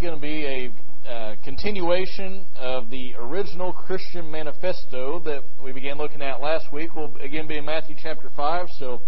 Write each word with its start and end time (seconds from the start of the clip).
going 0.00 0.14
to 0.14 0.20
be 0.20 0.46
a 0.46 1.08
uh, 1.10 1.36
continuation 1.44 2.46
of 2.56 2.88
the 2.88 3.14
original 3.18 3.70
Christian 3.70 4.30
manifesto 4.30 5.18
that 5.20 5.42
we 5.62 5.72
began 5.72 5.98
looking 5.98 6.22
at 6.22 6.40
last 6.40 6.72
week. 6.72 6.96
We'll 6.96 7.14
again 7.20 7.46
be 7.46 7.58
in 7.58 7.66
Matthew 7.66 7.94
chapter 8.02 8.30
5, 8.34 8.66
so 8.78 9.02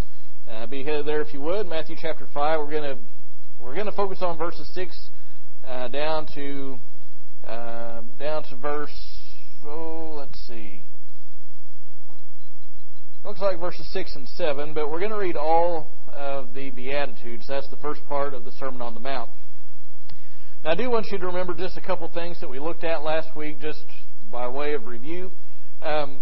uh, 0.51 0.67
be 0.67 0.85
headed 0.85 1.07
there 1.07 1.23
if 1.23 1.33
you 1.33 1.41
would. 1.41 1.67
Matthew 1.67 1.97
chapter 1.99 2.29
5, 2.35 2.61
we're 2.61 2.71
going 2.71 2.83
to 2.83 2.99
we're 3.59 3.75
going 3.75 3.87
to 3.87 3.93
focus 3.93 4.19
on 4.21 4.37
verses 4.37 4.69
6 4.75 5.09
uh, 5.67 5.89
down 5.89 6.27
to 6.35 6.79
uh, 7.47 8.03
down 8.19 8.43
to 8.51 8.57
verse 8.57 8.91
oh, 9.65 10.15
let's 10.19 10.39
see. 10.47 10.83
Looks 13.25 13.41
like 13.41 13.59
verses 13.59 13.89
6 13.93 14.15
and 14.17 14.29
7, 14.29 14.75
but 14.75 14.91
we're 14.91 14.99
going 14.99 15.13
to 15.13 15.17
read 15.17 15.37
all 15.37 15.89
of 16.13 16.53
the 16.53 16.71
Beatitudes. 16.71 17.47
That's 17.49 17.69
the 17.71 17.77
first 17.79 18.05
part 18.07 18.35
of 18.35 18.45
the 18.45 18.51
Sermon 18.53 18.83
on 18.83 18.93
the 18.93 19.01
Mount. 19.01 19.31
Now, 20.65 20.71
I 20.71 20.75
do 20.77 20.89
want 20.91 21.09
you 21.11 21.19
to 21.19 21.27
remember 21.27 21.55
just 21.55 21.77
a 21.77 21.81
couple 21.81 22.09
things 22.09 22.41
that 22.41 22.49
we 22.49 22.61
looked 22.61 22.85
at 22.85 23.03
last 23.03 23.35
week, 23.37 23.61
just 23.61 23.85
by 24.31 24.47
way 24.47 24.75
of 24.75 24.87
review. 24.87 25.33
Um, 25.83 26.21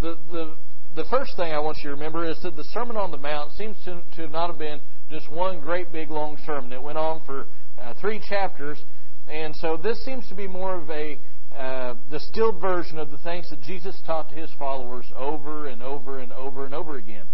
the, 0.00 0.16
the, 0.30 0.54
the 0.94 1.04
first 1.10 1.34
thing 1.34 1.52
I 1.52 1.58
want 1.58 1.78
you 1.78 1.90
to 1.90 1.96
remember 1.96 2.24
is 2.24 2.40
that 2.42 2.54
the 2.54 2.62
Sermon 2.62 2.96
on 2.96 3.10
the 3.10 3.16
Mount 3.16 3.50
seems 3.52 3.76
to, 3.84 4.00
to 4.14 4.28
not 4.28 4.48
have 4.48 4.58
been 4.58 4.80
just 5.10 5.28
one 5.28 5.58
great 5.58 5.90
big 5.90 6.08
long 6.08 6.38
sermon. 6.46 6.72
It 6.72 6.80
went 6.80 6.98
on 6.98 7.20
for 7.26 7.46
uh, 7.80 7.94
three 8.00 8.20
chapters, 8.28 8.78
and 9.26 9.56
so 9.56 9.76
this 9.76 10.04
seems 10.04 10.28
to 10.28 10.36
be 10.36 10.46
more 10.46 10.76
of 10.76 10.88
a 10.90 11.18
uh, 11.52 11.94
distilled 12.10 12.60
version 12.60 12.96
of 12.96 13.10
the 13.10 13.18
things 13.18 13.50
that 13.50 13.60
Jesus 13.60 14.00
taught 14.06 14.30
to 14.30 14.36
his 14.36 14.50
followers 14.56 15.06
over 15.16 15.66
and 15.66 15.82
over 15.82 16.20
and 16.20 16.32
over 16.32 16.64
and 16.64 16.74
over 16.74 16.96
again. 16.96 17.24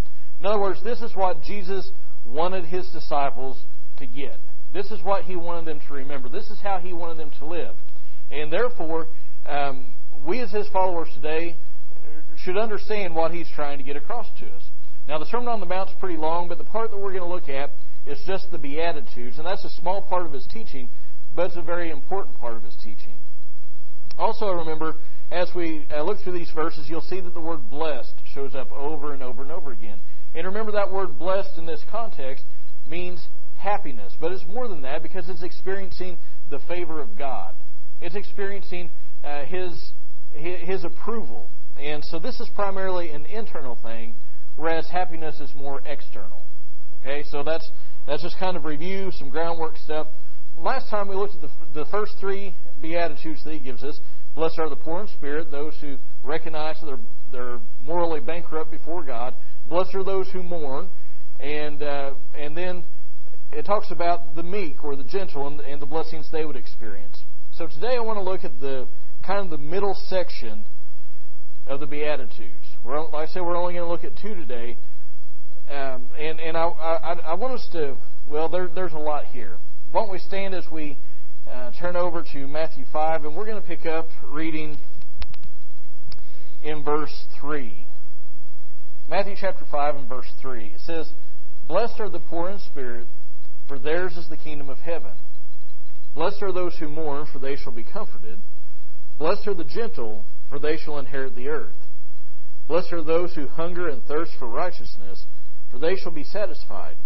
In 0.40 0.46
other 0.46 0.58
words, 0.58 0.82
this 0.82 1.02
is 1.02 1.14
what 1.14 1.42
Jesus 1.42 1.90
wanted 2.24 2.64
his 2.64 2.88
disciples 2.92 3.58
to 3.98 4.06
get. 4.06 4.38
This 4.72 4.90
is 4.90 5.02
what 5.02 5.24
he 5.24 5.36
wanted 5.36 5.64
them 5.64 5.80
to 5.86 5.94
remember. 5.94 6.28
This 6.28 6.50
is 6.50 6.58
how 6.60 6.78
he 6.78 6.92
wanted 6.92 7.18
them 7.18 7.30
to 7.38 7.46
live. 7.46 7.76
And 8.30 8.52
therefore, 8.52 9.08
um, 9.46 9.92
we 10.26 10.40
as 10.40 10.50
his 10.50 10.68
followers 10.68 11.08
today 11.14 11.56
should 12.36 12.56
understand 12.56 13.14
what 13.14 13.32
he's 13.32 13.48
trying 13.54 13.78
to 13.78 13.84
get 13.84 13.96
across 13.96 14.26
to 14.40 14.46
us. 14.46 14.62
Now, 15.08 15.18
the 15.18 15.24
Sermon 15.26 15.48
on 15.48 15.60
the 15.60 15.66
Mount 15.66 15.88
is 15.88 15.96
pretty 15.98 16.18
long, 16.18 16.48
but 16.48 16.58
the 16.58 16.64
part 16.64 16.90
that 16.90 16.98
we're 16.98 17.12
going 17.12 17.22
to 17.22 17.28
look 17.28 17.48
at 17.48 17.70
is 18.06 18.18
just 18.26 18.50
the 18.50 18.58
Beatitudes, 18.58 19.38
and 19.38 19.46
that's 19.46 19.64
a 19.64 19.70
small 19.70 20.02
part 20.02 20.26
of 20.26 20.32
his 20.32 20.46
teaching, 20.46 20.88
but 21.34 21.46
it's 21.46 21.56
a 21.56 21.62
very 21.62 21.90
important 21.90 22.38
part 22.38 22.54
of 22.56 22.62
his 22.62 22.76
teaching. 22.76 23.14
Also, 24.18 24.50
remember, 24.50 24.94
as 25.30 25.50
we 25.54 25.86
uh, 25.90 26.02
look 26.02 26.18
through 26.20 26.32
these 26.32 26.50
verses, 26.50 26.88
you'll 26.88 27.00
see 27.00 27.20
that 27.20 27.34
the 27.34 27.40
word 27.40 27.70
blessed 27.70 28.14
shows 28.34 28.54
up 28.54 28.70
over 28.72 29.14
and 29.14 29.22
over 29.22 29.42
and 29.42 29.52
over 29.52 29.72
again. 29.72 29.98
And 30.34 30.46
remember 30.46 30.72
that 30.72 30.92
word 30.92 31.18
blessed 31.18 31.56
in 31.56 31.66
this 31.66 31.82
context 31.90 32.44
means 32.86 33.26
happiness, 33.58 34.14
but 34.20 34.32
it's 34.32 34.46
more 34.46 34.68
than 34.68 34.82
that 34.82 35.02
because 35.02 35.28
it's 35.28 35.42
experiencing 35.42 36.16
the 36.50 36.60
favor 36.60 37.00
of 37.00 37.18
God. 37.18 37.54
It's 38.00 38.14
experiencing 38.14 38.90
uh, 39.24 39.44
his, 39.44 39.92
his 40.32 40.84
approval. 40.84 41.48
And 41.78 42.04
so 42.04 42.18
this 42.18 42.40
is 42.40 42.48
primarily 42.54 43.10
an 43.10 43.26
internal 43.26 43.76
thing, 43.82 44.14
whereas 44.56 44.88
happiness 44.88 45.40
is 45.40 45.50
more 45.54 45.82
external. 45.84 46.42
Okay, 47.00 47.24
so 47.30 47.42
that's 47.44 47.70
that's 48.06 48.22
just 48.22 48.38
kind 48.38 48.56
of 48.56 48.64
review, 48.64 49.10
some 49.12 49.28
groundwork 49.28 49.76
stuff. 49.76 50.08
Last 50.56 50.88
time 50.88 51.08
we 51.08 51.14
looked 51.14 51.36
at 51.36 51.42
the, 51.42 51.50
the 51.74 51.84
first 51.90 52.12
three 52.18 52.54
beatitudes 52.80 53.44
that 53.44 53.52
he 53.52 53.60
gives 53.60 53.84
us. 53.84 54.00
Blessed 54.34 54.58
are 54.58 54.68
the 54.68 54.76
poor 54.76 55.00
in 55.02 55.08
spirit, 55.08 55.50
those 55.50 55.74
who 55.80 55.96
recognize 56.24 56.76
that 56.80 56.86
they're, 56.86 56.98
they're 57.32 57.60
morally 57.82 58.20
bankrupt 58.20 58.70
before 58.70 59.04
God. 59.04 59.34
Blessed 59.68 59.94
are 59.94 60.04
those 60.04 60.28
who 60.30 60.42
mourn, 60.42 60.88
and 61.38 61.82
uh, 61.82 62.14
and 62.36 62.56
then 62.56 62.84
it 63.52 63.64
talks 63.64 63.90
about 63.90 64.34
the 64.34 64.42
meek 64.42 64.84
or 64.84 64.96
the 64.96 65.04
gentle 65.04 65.46
and, 65.46 65.60
and 65.60 65.80
the 65.80 65.86
blessings 65.86 66.28
they 66.30 66.44
would 66.44 66.56
experience. 66.56 67.22
So 67.52 67.66
today 67.66 67.96
I 67.96 68.00
want 68.00 68.18
to 68.18 68.22
look 68.22 68.44
at 68.44 68.60
the 68.60 68.88
kind 69.26 69.40
of 69.40 69.50
the 69.50 69.58
middle 69.58 69.94
section 69.94 70.64
of 71.66 71.80
the 71.80 71.86
Beatitudes. 71.86 72.52
We're, 72.84 73.00
like 73.10 73.28
I 73.28 73.32
said, 73.32 73.42
we're 73.42 73.56
only 73.56 73.74
going 73.74 73.84
to 73.84 73.90
look 73.90 74.04
at 74.04 74.16
two 74.16 74.34
today, 74.34 74.78
um, 75.68 76.08
and 76.18 76.40
and 76.40 76.56
I, 76.56 76.62
I, 76.62 77.12
I 77.26 77.34
want 77.34 77.54
us 77.54 77.68
to 77.72 77.96
well, 78.30 78.48
there, 78.48 78.68
there's 78.68 78.92
a 78.92 78.98
lot 78.98 79.24
here. 79.26 79.56
Why 79.90 80.02
don't 80.02 80.10
we 80.10 80.18
stand 80.18 80.54
as 80.54 80.64
we 80.70 80.98
uh, 81.50 81.70
turn 81.80 81.96
over 81.96 82.22
to 82.32 82.46
Matthew 82.46 82.84
5, 82.92 83.24
and 83.24 83.34
we're 83.34 83.46
going 83.46 83.60
to 83.60 83.66
pick 83.66 83.86
up 83.86 84.08
reading 84.22 84.76
in 86.62 86.84
verse 86.84 87.24
3. 87.40 87.86
Matthew 89.08 89.34
chapter 89.40 89.64
5 89.70 89.96
and 89.96 90.08
verse 90.08 90.30
3. 90.42 90.72
It 90.74 90.80
says, 90.84 91.10
Blessed 91.66 92.00
are 92.00 92.10
the 92.10 92.20
poor 92.20 92.50
in 92.50 92.58
spirit, 92.58 93.06
for 93.68 93.78
theirs 93.78 94.16
is 94.16 94.28
the 94.28 94.36
kingdom 94.36 94.70
of 94.70 94.78
heaven. 94.78 95.12
Blessed 96.14 96.42
are 96.42 96.52
those 96.52 96.76
who 96.78 96.88
mourn, 96.88 97.26
for 97.30 97.38
they 97.38 97.54
shall 97.54 97.72
be 97.72 97.84
comforted. 97.84 98.40
Blessed 99.18 99.46
are 99.46 99.54
the 99.54 99.64
gentle, 99.64 100.24
for 100.48 100.58
they 100.58 100.76
shall 100.76 100.98
inherit 100.98 101.34
the 101.36 101.48
earth. 101.48 101.76
Blessed 102.66 102.92
are 102.92 103.04
those 103.04 103.34
who 103.34 103.46
hunger 103.46 103.88
and 103.88 104.02
thirst 104.04 104.32
for 104.38 104.48
righteousness, 104.48 105.24
for 105.70 105.78
they 105.78 105.96
shall 105.96 106.12
be 106.12 106.24
satisfied. 106.24 106.96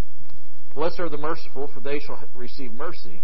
Blessed 0.74 1.00
are 1.00 1.08
the 1.08 1.18
merciful, 1.18 1.68
for 1.72 1.80
they 1.80 1.98
shall 1.98 2.18
receive 2.34 2.72
mercy. 2.72 3.22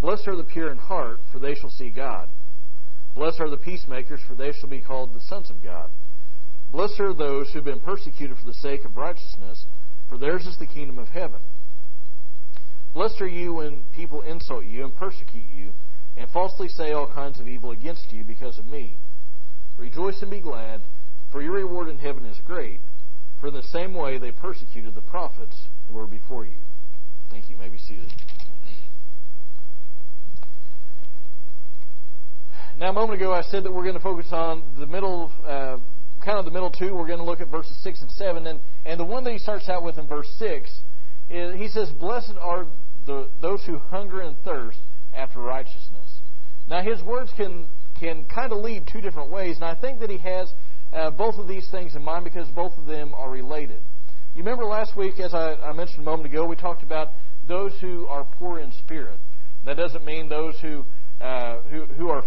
Blessed 0.00 0.28
are 0.28 0.36
the 0.36 0.44
pure 0.44 0.70
in 0.70 0.78
heart, 0.78 1.18
for 1.32 1.38
they 1.38 1.54
shall 1.54 1.70
see 1.70 1.90
God. 1.90 2.28
Blessed 3.14 3.40
are 3.40 3.50
the 3.50 3.56
peacemakers, 3.56 4.20
for 4.26 4.34
they 4.34 4.52
shall 4.52 4.68
be 4.68 4.80
called 4.80 5.12
the 5.12 5.20
sons 5.20 5.50
of 5.50 5.62
God. 5.62 5.90
Blessed 6.70 7.00
are 7.00 7.14
those 7.14 7.48
who 7.48 7.58
have 7.58 7.64
been 7.64 7.80
persecuted 7.80 8.38
for 8.38 8.46
the 8.46 8.54
sake 8.54 8.84
of 8.84 8.96
righteousness, 8.96 9.66
for 10.08 10.18
theirs 10.18 10.46
is 10.46 10.58
the 10.58 10.66
kingdom 10.66 10.98
of 10.98 11.08
heaven. 11.08 11.40
Blessed 12.98 13.20
are 13.20 13.28
you 13.28 13.52
when 13.52 13.84
people 13.94 14.22
insult 14.22 14.64
you 14.64 14.82
and 14.82 14.92
persecute 14.92 15.44
you, 15.54 15.70
and 16.16 16.28
falsely 16.30 16.66
say 16.66 16.90
all 16.90 17.06
kinds 17.06 17.38
of 17.38 17.46
evil 17.46 17.70
against 17.70 18.12
you 18.12 18.24
because 18.24 18.58
of 18.58 18.66
me. 18.66 18.96
Rejoice 19.76 20.20
and 20.20 20.32
be 20.32 20.40
glad, 20.40 20.80
for 21.30 21.40
your 21.40 21.52
reward 21.52 21.88
in 21.88 21.96
heaven 21.96 22.24
is 22.24 22.40
great, 22.44 22.80
for 23.40 23.46
in 23.46 23.54
the 23.54 23.62
same 23.62 23.94
way 23.94 24.18
they 24.18 24.32
persecuted 24.32 24.96
the 24.96 25.00
prophets 25.00 25.68
who 25.86 25.94
were 25.94 26.08
before 26.08 26.44
you. 26.44 26.58
Thank 27.30 27.48
you. 27.48 27.54
you 27.54 27.62
may 27.62 27.68
be 27.68 27.78
seated. 27.78 28.12
Now, 32.76 32.90
a 32.90 32.92
moment 32.92 33.20
ago, 33.20 33.32
I 33.32 33.42
said 33.42 33.62
that 33.62 33.72
we're 33.72 33.84
going 33.84 33.94
to 33.94 34.00
focus 34.00 34.26
on 34.32 34.74
the 34.76 34.88
middle, 34.88 35.30
uh, 35.46 35.78
kind 36.24 36.36
of 36.40 36.44
the 36.44 36.50
middle 36.50 36.72
two. 36.72 36.96
We're 36.96 37.06
going 37.06 37.20
to 37.20 37.24
look 37.24 37.40
at 37.40 37.46
verses 37.46 37.78
6 37.84 38.02
and 38.02 38.10
7. 38.10 38.44
And, 38.48 38.58
and 38.84 38.98
the 38.98 39.04
one 39.04 39.22
that 39.22 39.32
he 39.32 39.38
starts 39.38 39.68
out 39.68 39.84
with 39.84 39.98
in 39.98 40.08
verse 40.08 40.28
6, 40.40 40.68
is, 41.30 41.54
he 41.54 41.68
says, 41.68 41.90
Blessed 41.92 42.34
are 42.40 42.66
the, 43.08 43.28
those 43.40 43.64
who 43.64 43.78
hunger 43.78 44.20
and 44.20 44.36
thirst 44.44 44.78
after 45.14 45.40
righteousness. 45.40 46.20
Now, 46.68 46.82
his 46.82 47.02
words 47.02 47.30
can, 47.36 47.68
can 47.98 48.24
kind 48.24 48.52
of 48.52 48.58
lead 48.58 48.88
two 48.90 49.00
different 49.00 49.30
ways. 49.30 49.56
And 49.56 49.64
I 49.64 49.74
think 49.74 50.00
that 50.00 50.10
he 50.10 50.18
has 50.18 50.52
uh, 50.92 51.10
both 51.10 51.36
of 51.36 51.48
these 51.48 51.68
things 51.70 51.96
in 51.96 52.04
mind 52.04 52.24
because 52.24 52.46
both 52.48 52.76
of 52.78 52.86
them 52.86 53.14
are 53.14 53.30
related. 53.30 53.82
You 54.34 54.42
remember 54.44 54.64
last 54.64 54.96
week, 54.96 55.18
as 55.18 55.34
I, 55.34 55.54
I 55.54 55.72
mentioned 55.72 56.00
a 56.00 56.04
moment 56.04 56.26
ago, 56.26 56.46
we 56.46 56.54
talked 56.54 56.82
about 56.82 57.08
those 57.48 57.72
who 57.80 58.06
are 58.06 58.24
poor 58.24 58.60
in 58.60 58.70
spirit. 58.72 59.18
That 59.64 59.76
doesn't 59.76 60.04
mean 60.04 60.28
those 60.28 60.54
who 60.60 60.84
uh, 61.20 61.62
who, 61.62 61.84
who 61.86 62.08
are 62.10 62.22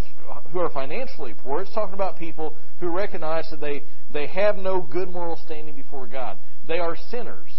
who 0.52 0.60
are 0.60 0.70
financially 0.70 1.34
poor. 1.34 1.62
It's 1.62 1.74
talking 1.74 1.94
about 1.94 2.18
people 2.18 2.58
who 2.80 2.90
recognize 2.90 3.50
that 3.50 3.62
they 3.62 3.84
they 4.12 4.28
have 4.28 4.58
no 4.58 4.82
good 4.82 5.10
moral 5.10 5.38
standing 5.46 5.76
before 5.76 6.08
God. 6.08 6.38
They 6.68 6.80
are 6.80 6.98
sinners, 7.10 7.51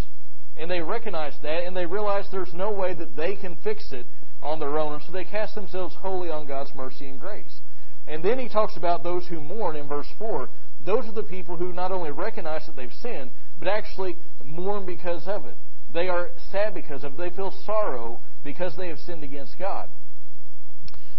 and 0.62 0.70
they 0.70 0.80
recognize 0.80 1.34
that, 1.42 1.64
and 1.64 1.76
they 1.76 1.86
realize 1.86 2.26
there's 2.30 2.54
no 2.54 2.70
way 2.70 2.94
that 2.94 3.16
they 3.16 3.34
can 3.34 3.56
fix 3.64 3.90
it 3.90 4.06
on 4.40 4.60
their 4.60 4.78
own, 4.78 4.92
and 4.92 5.02
so 5.02 5.10
they 5.10 5.24
cast 5.24 5.56
themselves 5.56 5.92
wholly 5.96 6.30
on 6.30 6.46
God's 6.46 6.72
mercy 6.76 7.08
and 7.08 7.18
grace. 7.18 7.60
And 8.06 8.24
then 8.24 8.38
he 8.38 8.48
talks 8.48 8.76
about 8.76 9.02
those 9.02 9.26
who 9.26 9.40
mourn 9.40 9.74
in 9.74 9.88
verse 9.88 10.06
four. 10.20 10.48
Those 10.86 11.06
are 11.06 11.12
the 11.12 11.24
people 11.24 11.56
who 11.56 11.72
not 11.72 11.90
only 11.90 12.12
recognize 12.12 12.64
that 12.66 12.76
they've 12.76 12.92
sinned, 13.02 13.32
but 13.58 13.66
actually 13.66 14.16
mourn 14.44 14.86
because 14.86 15.26
of 15.26 15.46
it. 15.46 15.56
They 15.92 16.08
are 16.08 16.30
sad 16.52 16.74
because 16.74 17.02
of 17.02 17.14
it. 17.14 17.18
They 17.18 17.30
feel 17.30 17.52
sorrow 17.66 18.20
because 18.44 18.76
they 18.76 18.86
have 18.86 18.98
sinned 19.00 19.24
against 19.24 19.58
God. 19.58 19.88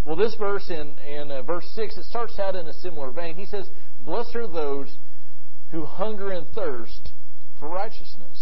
Well, 0.06 0.16
this 0.16 0.36
verse 0.36 0.70
in, 0.70 0.98
in 1.00 1.32
uh, 1.32 1.42
verse 1.42 1.66
6, 1.76 1.98
it 1.98 2.06
starts 2.06 2.40
out 2.40 2.56
in 2.56 2.68
a 2.68 2.74
similar 2.74 3.12
vein. 3.12 3.36
He 3.36 3.46
says, 3.46 3.68
Blessed 4.06 4.38
are 4.38 4.48
those 4.48 4.98
who 5.72 5.84
hunger 5.84 6.32
and 6.32 6.48
thirst 6.56 7.12
for 7.60 7.68
righteousness. 7.68 8.33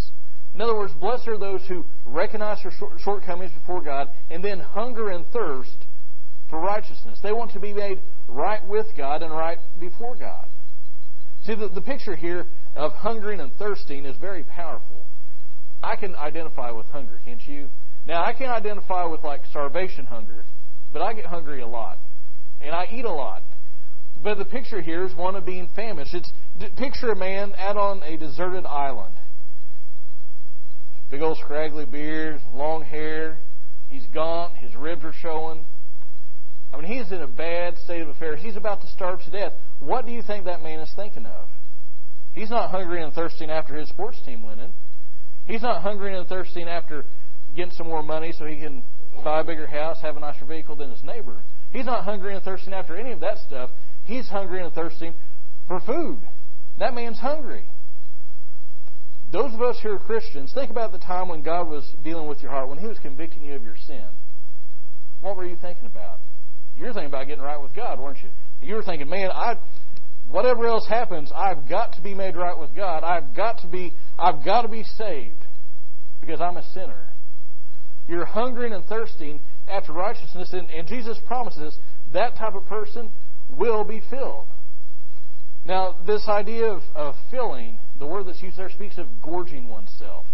In 0.53 0.61
other 0.61 0.75
words, 0.75 0.93
blessed 0.93 1.27
are 1.27 1.37
those 1.37 1.61
who 1.67 1.85
recognize 2.05 2.61
their 2.63 2.73
shortcomings 2.99 3.51
before 3.53 3.81
God 3.81 4.09
and 4.29 4.43
then 4.43 4.59
hunger 4.59 5.09
and 5.09 5.25
thirst 5.27 5.85
for 6.49 6.59
righteousness. 6.59 7.19
They 7.23 7.31
want 7.31 7.51
to 7.53 7.59
be 7.59 7.73
made 7.73 8.01
right 8.27 8.65
with 8.67 8.87
God 8.97 9.23
and 9.23 9.31
right 9.31 9.57
before 9.79 10.15
God. 10.15 10.47
See, 11.45 11.55
the, 11.55 11.69
the 11.69 11.81
picture 11.81 12.15
here 12.15 12.45
of 12.75 12.91
hungering 12.93 13.39
and 13.39 13.53
thirsting 13.53 14.05
is 14.05 14.17
very 14.17 14.43
powerful. 14.43 15.05
I 15.81 15.95
can 15.95 16.15
identify 16.15 16.71
with 16.71 16.85
hunger, 16.87 17.19
can't 17.23 17.41
you? 17.47 17.69
Now, 18.05 18.23
I 18.23 18.33
can 18.33 18.49
identify 18.49 19.05
with 19.05 19.23
like 19.23 19.41
starvation 19.49 20.05
hunger 20.05 20.45
but 20.93 21.01
I 21.01 21.13
get 21.13 21.25
hungry 21.25 21.61
a 21.61 21.67
lot, 21.67 21.97
and 22.59 22.75
I 22.75 22.87
eat 22.91 23.05
a 23.05 23.11
lot. 23.11 23.43
But 24.23 24.37
the 24.37 24.45
picture 24.45 24.81
here 24.81 25.05
is 25.05 25.15
one 25.15 25.35
of 25.35 25.45
being 25.45 25.69
famished. 25.75 26.13
It's 26.13 26.31
picture 26.75 27.11
a 27.11 27.15
man 27.15 27.53
out 27.57 27.77
on 27.77 28.03
a 28.03 28.17
deserted 28.17 28.65
island. 28.65 29.15
Big 31.11 31.21
old 31.21 31.37
scraggly 31.39 31.85
beard, 31.85 32.41
long 32.53 32.83
hair. 32.83 33.37
He's 33.89 34.07
gaunt. 34.13 34.55
His 34.55 34.73
ribs 34.75 35.03
are 35.03 35.13
showing. 35.21 35.65
man's 36.73 37.11
in 37.11 37.21
a 37.21 37.27
bad 37.27 37.77
state 37.83 38.01
of 38.01 38.07
affairs. 38.07 38.39
He's 38.41 38.55
about 38.55 38.79
to 38.81 38.87
starve 38.87 39.21
to 39.25 39.29
death. 39.29 39.51
What 39.79 40.05
do 40.05 40.13
you 40.13 40.21
think 40.21 40.45
that 40.45 40.63
man 40.63 40.79
is 40.79 40.89
thinking 40.95 41.25
of? 41.25 41.49
He's 42.33 42.49
not 42.49 42.71
hungry 42.71 43.03
and 43.03 43.13
thirsting 43.13 43.49
after 43.49 43.75
his 43.75 43.89
sports 43.89 44.19
team 44.25 44.41
winning. 44.41 44.71
He's 45.45 45.61
not 45.61 45.81
hungry 45.81 46.17
and 46.17 46.25
thirsting 46.25 46.69
after 46.69 47.03
getting 47.57 47.73
some 47.73 47.87
more 47.87 48.01
money 48.01 48.31
so 48.31 48.45
he 48.45 48.55
can 48.55 48.81
buy 49.21 49.41
a 49.41 49.43
bigger 49.43 49.67
house, 49.67 49.97
have 50.01 50.15
a 50.15 50.19
nicer 50.21 50.45
vehicle 50.45 50.77
than 50.77 50.91
his 50.91 51.03
neighbor. 51.03 51.41
He's 51.73 51.85
not 51.85 52.05
hungry 52.05 52.35
and 52.35 52.43
thirsting 52.43 52.73
after 52.73 52.95
any 52.95 53.11
of 53.11 53.19
that 53.19 53.37
stuff. 53.39 53.69
He's 54.05 54.29
hungry 54.29 54.63
and 54.63 54.71
thirsting 54.71 55.13
for 55.67 55.81
food. 55.81 56.19
That 56.79 56.93
man's 56.93 57.19
hungry. 57.19 57.65
Those 59.31 59.53
of 59.53 59.61
us 59.61 59.77
who 59.81 59.91
are 59.91 59.99
Christians, 59.99 60.51
think 60.53 60.69
about 60.71 60.91
the 60.91 60.97
time 60.97 61.29
when 61.29 61.41
God 61.41 61.69
was 61.69 61.87
dealing 62.03 62.27
with 62.27 62.41
your 62.41 62.51
heart, 62.51 62.67
when 62.67 62.77
He 62.77 62.87
was 62.87 62.99
convicting 62.99 63.43
you 63.43 63.55
of 63.55 63.63
your 63.63 63.77
sin. 63.87 64.05
What 65.21 65.37
were 65.37 65.45
you 65.45 65.55
thinking 65.55 65.85
about? 65.85 66.19
You 66.75 66.85
were 66.85 66.93
thinking 66.93 67.09
about 67.09 67.27
getting 67.27 67.43
right 67.43 67.61
with 67.61 67.73
God, 67.73 67.99
weren't 67.99 68.17
you? 68.21 68.29
You 68.61 68.75
were 68.75 68.83
thinking, 68.83 69.09
man, 69.09 69.29
I, 69.31 69.57
whatever 70.29 70.65
else 70.65 70.87
happens, 70.87 71.31
I've 71.33 71.69
got 71.69 71.93
to 71.93 72.01
be 72.01 72.13
made 72.13 72.35
right 72.35 72.57
with 72.57 72.75
God. 72.75 73.03
I've 73.03 73.33
got 73.35 73.59
to 73.59 73.67
be, 73.67 73.93
I've 74.17 74.43
got 74.43 74.63
to 74.63 74.67
be 74.67 74.83
saved 74.83 75.45
because 76.19 76.41
I'm 76.41 76.57
a 76.57 76.63
sinner. 76.73 77.07
You're 78.07 78.25
hungering 78.25 78.73
and 78.73 78.83
thirsting 78.85 79.39
after 79.67 79.93
righteousness, 79.93 80.49
and, 80.51 80.69
and 80.69 80.87
Jesus 80.87 81.17
promises 81.25 81.77
that 82.13 82.35
type 82.35 82.55
of 82.55 82.65
person 82.65 83.11
will 83.49 83.83
be 83.83 84.01
filled. 84.09 84.47
Now, 85.65 85.95
this 86.05 86.27
idea 86.27 86.65
of, 86.65 86.81
of 86.95 87.15
filling, 87.29 87.77
the 88.01 88.07
word 88.07 88.25
that's 88.25 88.41
used 88.41 88.57
there 88.57 88.69
speaks 88.69 88.97
of 88.97 89.05
gorging 89.21 89.69
oneself. 89.69 90.25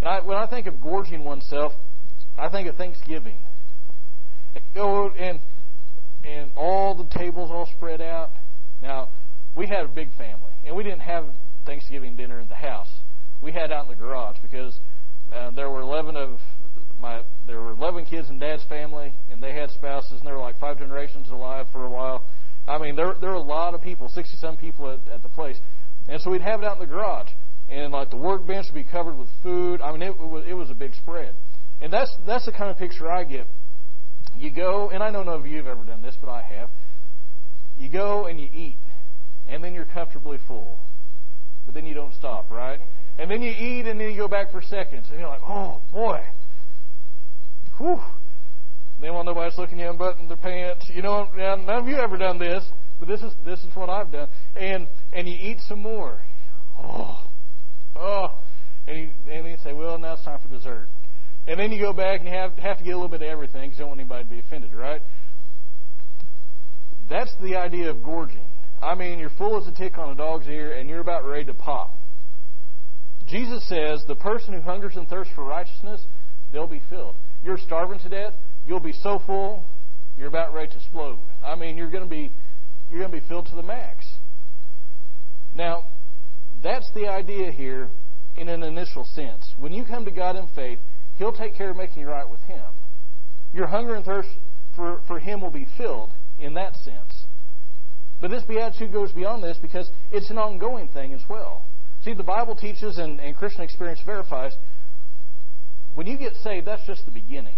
And 0.00 0.08
I, 0.08 0.20
when 0.20 0.38
I 0.38 0.46
think 0.46 0.66
of 0.66 0.80
gorging 0.80 1.24
oneself, 1.24 1.72
I 2.38 2.48
think 2.48 2.68
of 2.68 2.76
Thanksgiving. 2.76 3.38
And 4.54 4.64
go 4.72 5.10
and 5.10 5.40
and 6.24 6.52
all 6.56 6.94
the 6.94 7.08
tables 7.18 7.50
all 7.50 7.68
spread 7.76 8.00
out. 8.00 8.30
Now, 8.80 9.08
we 9.56 9.66
had 9.66 9.84
a 9.84 9.88
big 9.88 10.14
family, 10.16 10.52
and 10.64 10.76
we 10.76 10.84
didn't 10.84 11.00
have 11.00 11.26
Thanksgiving 11.64 12.14
dinner 12.14 12.38
in 12.38 12.46
the 12.46 12.54
house. 12.54 12.88
We 13.42 13.50
had 13.50 13.72
out 13.72 13.86
in 13.86 13.90
the 13.90 13.96
garage 13.96 14.36
because 14.40 14.78
uh, 15.32 15.50
there 15.50 15.68
were 15.68 15.80
11 15.80 16.16
of 16.16 16.38
my 17.00 17.22
there 17.48 17.60
were 17.60 17.72
11 17.72 18.06
kids 18.06 18.30
in 18.30 18.38
Dad's 18.38 18.62
family, 18.68 19.12
and 19.32 19.42
they 19.42 19.52
had 19.52 19.70
spouses, 19.70 20.12
and 20.12 20.22
there 20.22 20.34
were 20.34 20.42
like 20.42 20.60
five 20.60 20.78
generations 20.78 21.28
alive 21.28 21.66
for 21.72 21.84
a 21.84 21.90
while. 21.90 22.24
I 22.68 22.78
mean, 22.78 22.94
there 22.94 23.14
there 23.20 23.30
were 23.30 23.36
a 23.36 23.40
lot 23.40 23.74
of 23.74 23.82
people, 23.82 24.08
60 24.08 24.36
some 24.36 24.56
people 24.56 24.90
at, 24.90 25.12
at 25.12 25.22
the 25.24 25.28
place, 25.28 25.58
and 26.08 26.20
so 26.20 26.30
we'd 26.30 26.42
have 26.42 26.62
it 26.62 26.66
out 26.66 26.74
in 26.74 26.80
the 26.80 26.86
garage, 26.86 27.28
and 27.68 27.92
like 27.92 28.10
the 28.10 28.16
workbench 28.16 28.66
would 28.72 28.74
be 28.74 28.88
covered 28.88 29.16
with 29.16 29.28
food. 29.42 29.80
I 29.80 29.92
mean, 29.92 30.02
it, 30.02 30.10
it 30.10 30.28
was 30.28 30.44
it 30.48 30.54
was 30.54 30.70
a 30.70 30.74
big 30.74 30.94
spread, 30.94 31.34
and 31.80 31.92
that's 31.92 32.14
that's 32.26 32.46
the 32.46 32.52
kind 32.52 32.70
of 32.70 32.78
picture 32.78 33.10
I 33.10 33.24
get. 33.24 33.46
You 34.36 34.50
go, 34.50 34.90
and 34.90 35.02
I 35.02 35.10
know 35.10 35.22
none 35.22 35.40
of 35.40 35.46
you 35.46 35.56
have 35.58 35.66
ever 35.66 35.84
done 35.84 36.02
this, 36.02 36.16
but 36.20 36.28
I 36.28 36.42
have. 36.42 36.68
You 37.78 37.90
go 37.90 38.26
and 38.26 38.40
you 38.40 38.48
eat, 38.52 38.76
and 39.48 39.62
then 39.62 39.74
you're 39.74 39.84
comfortably 39.84 40.38
full, 40.46 40.78
but 41.64 41.74
then 41.74 41.86
you 41.86 41.94
don't 41.94 42.14
stop, 42.14 42.50
right? 42.50 42.80
And 43.18 43.30
then 43.30 43.42
you 43.42 43.50
eat, 43.50 43.86
and 43.86 43.98
then 44.00 44.10
you 44.10 44.16
go 44.16 44.28
back 44.28 44.52
for 44.52 44.60
seconds, 44.60 45.06
and 45.10 45.18
you're 45.18 45.28
like, 45.28 45.40
oh 45.42 45.80
boy, 45.92 46.20
whew. 47.78 48.00
Then 49.00 49.12
while 49.12 49.24
nobody's 49.24 49.58
looking, 49.58 49.78
you 49.78 49.90
unbutton 49.90 50.26
their 50.28 50.38
pants. 50.38 50.86
You 50.88 51.02
know, 51.02 51.28
none 51.36 51.68
of 51.68 51.86
you 51.86 51.96
ever 51.96 52.16
done 52.16 52.38
this, 52.38 52.64
but 52.98 53.08
this 53.08 53.20
is 53.20 53.32
this 53.44 53.60
is 53.60 53.74
what 53.74 53.90
I've 53.90 54.10
done. 54.12 54.28
And 54.54 54.88
and 55.12 55.28
you 55.28 55.34
eat 55.34 55.58
some 55.68 55.80
more. 55.80 56.20
Oh, 56.78 57.26
oh, 57.96 58.38
and 58.86 58.98
you, 58.98 59.08
and 59.30 59.46
you 59.46 59.56
say, 59.62 59.72
well, 59.72 59.98
now 59.98 60.14
it's 60.14 60.24
time 60.24 60.40
for 60.40 60.48
dessert. 60.48 60.88
And 61.46 61.60
then 61.60 61.70
you 61.72 61.80
go 61.80 61.92
back 61.92 62.20
and 62.20 62.28
you 62.28 62.34
have 62.34 62.56
have 62.58 62.78
to 62.78 62.84
get 62.84 62.90
a 62.90 62.96
little 62.96 63.08
bit 63.08 63.22
of 63.22 63.28
everything 63.28 63.62
because 63.62 63.78
you 63.78 63.84
don't 63.84 63.90
want 63.90 64.00
anybody 64.00 64.24
to 64.24 64.30
be 64.30 64.38
offended, 64.40 64.72
right? 64.74 65.02
That's 67.08 67.32
the 67.40 67.56
idea 67.56 67.90
of 67.90 68.02
gorging. 68.02 68.46
I 68.82 68.94
mean, 68.94 69.18
you're 69.18 69.30
full 69.30 69.60
as 69.60 69.66
a 69.66 69.72
tick 69.72 69.96
on 69.96 70.10
a 70.10 70.14
dog's 70.14 70.48
ear, 70.48 70.72
and 70.72 70.88
you're 70.88 71.00
about 71.00 71.24
ready 71.24 71.44
to 71.46 71.54
pop. 71.54 71.96
Jesus 73.26 73.66
says, 73.68 74.04
the 74.06 74.14
person 74.14 74.54
who 74.54 74.60
hungers 74.60 74.96
and 74.96 75.08
thirsts 75.08 75.32
for 75.34 75.44
righteousness, 75.44 76.04
they'll 76.52 76.66
be 76.66 76.82
filled. 76.88 77.16
You're 77.42 77.58
starving 77.58 77.98
to 78.00 78.08
death, 78.08 78.34
you'll 78.66 78.80
be 78.80 78.92
so 78.92 79.20
full, 79.24 79.64
you're 80.16 80.28
about 80.28 80.54
ready 80.54 80.68
to 80.68 80.76
explode. 80.76 81.18
I 81.44 81.54
mean, 81.56 81.76
you're 81.76 81.90
going 81.90 82.04
to 82.04 82.10
be 82.10 82.32
you're 82.90 83.00
going 83.00 83.10
to 83.10 83.20
be 83.20 83.26
filled 83.26 83.46
to 83.46 83.56
the 83.56 83.62
max. 83.62 84.06
Now, 85.54 85.86
that's 86.62 86.90
the 86.94 87.08
idea 87.08 87.50
here 87.50 87.88
in 88.36 88.48
an 88.48 88.62
initial 88.62 89.04
sense. 89.04 89.54
When 89.58 89.72
you 89.72 89.84
come 89.84 90.04
to 90.04 90.10
God 90.10 90.36
in 90.36 90.48
faith, 90.54 90.78
He'll 91.16 91.32
take 91.32 91.56
care 91.56 91.70
of 91.70 91.76
making 91.76 92.02
you 92.02 92.08
right 92.08 92.28
with 92.28 92.40
Him. 92.42 92.64
Your 93.52 93.66
hunger 93.66 93.94
and 93.94 94.04
thirst 94.04 94.28
for, 94.74 95.00
for 95.06 95.18
Him 95.18 95.40
will 95.40 95.50
be 95.50 95.66
filled 95.76 96.10
in 96.38 96.54
that 96.54 96.76
sense. 96.76 97.26
But 98.20 98.30
this 98.30 98.42
beatitude 98.44 98.92
goes 98.92 99.12
beyond 99.12 99.42
this 99.42 99.58
because 99.60 99.90
it's 100.10 100.30
an 100.30 100.38
ongoing 100.38 100.88
thing 100.88 101.14
as 101.14 101.22
well. 101.28 101.64
See, 102.02 102.14
the 102.14 102.22
Bible 102.22 102.54
teaches 102.54 102.98
and, 102.98 103.20
and 103.20 103.34
Christian 103.34 103.62
experience 103.62 104.00
verifies 104.04 104.52
when 105.96 106.06
you 106.06 106.18
get 106.18 106.34
saved, 106.44 106.66
that's 106.66 106.86
just 106.86 107.06
the 107.06 107.10
beginning. 107.10 107.56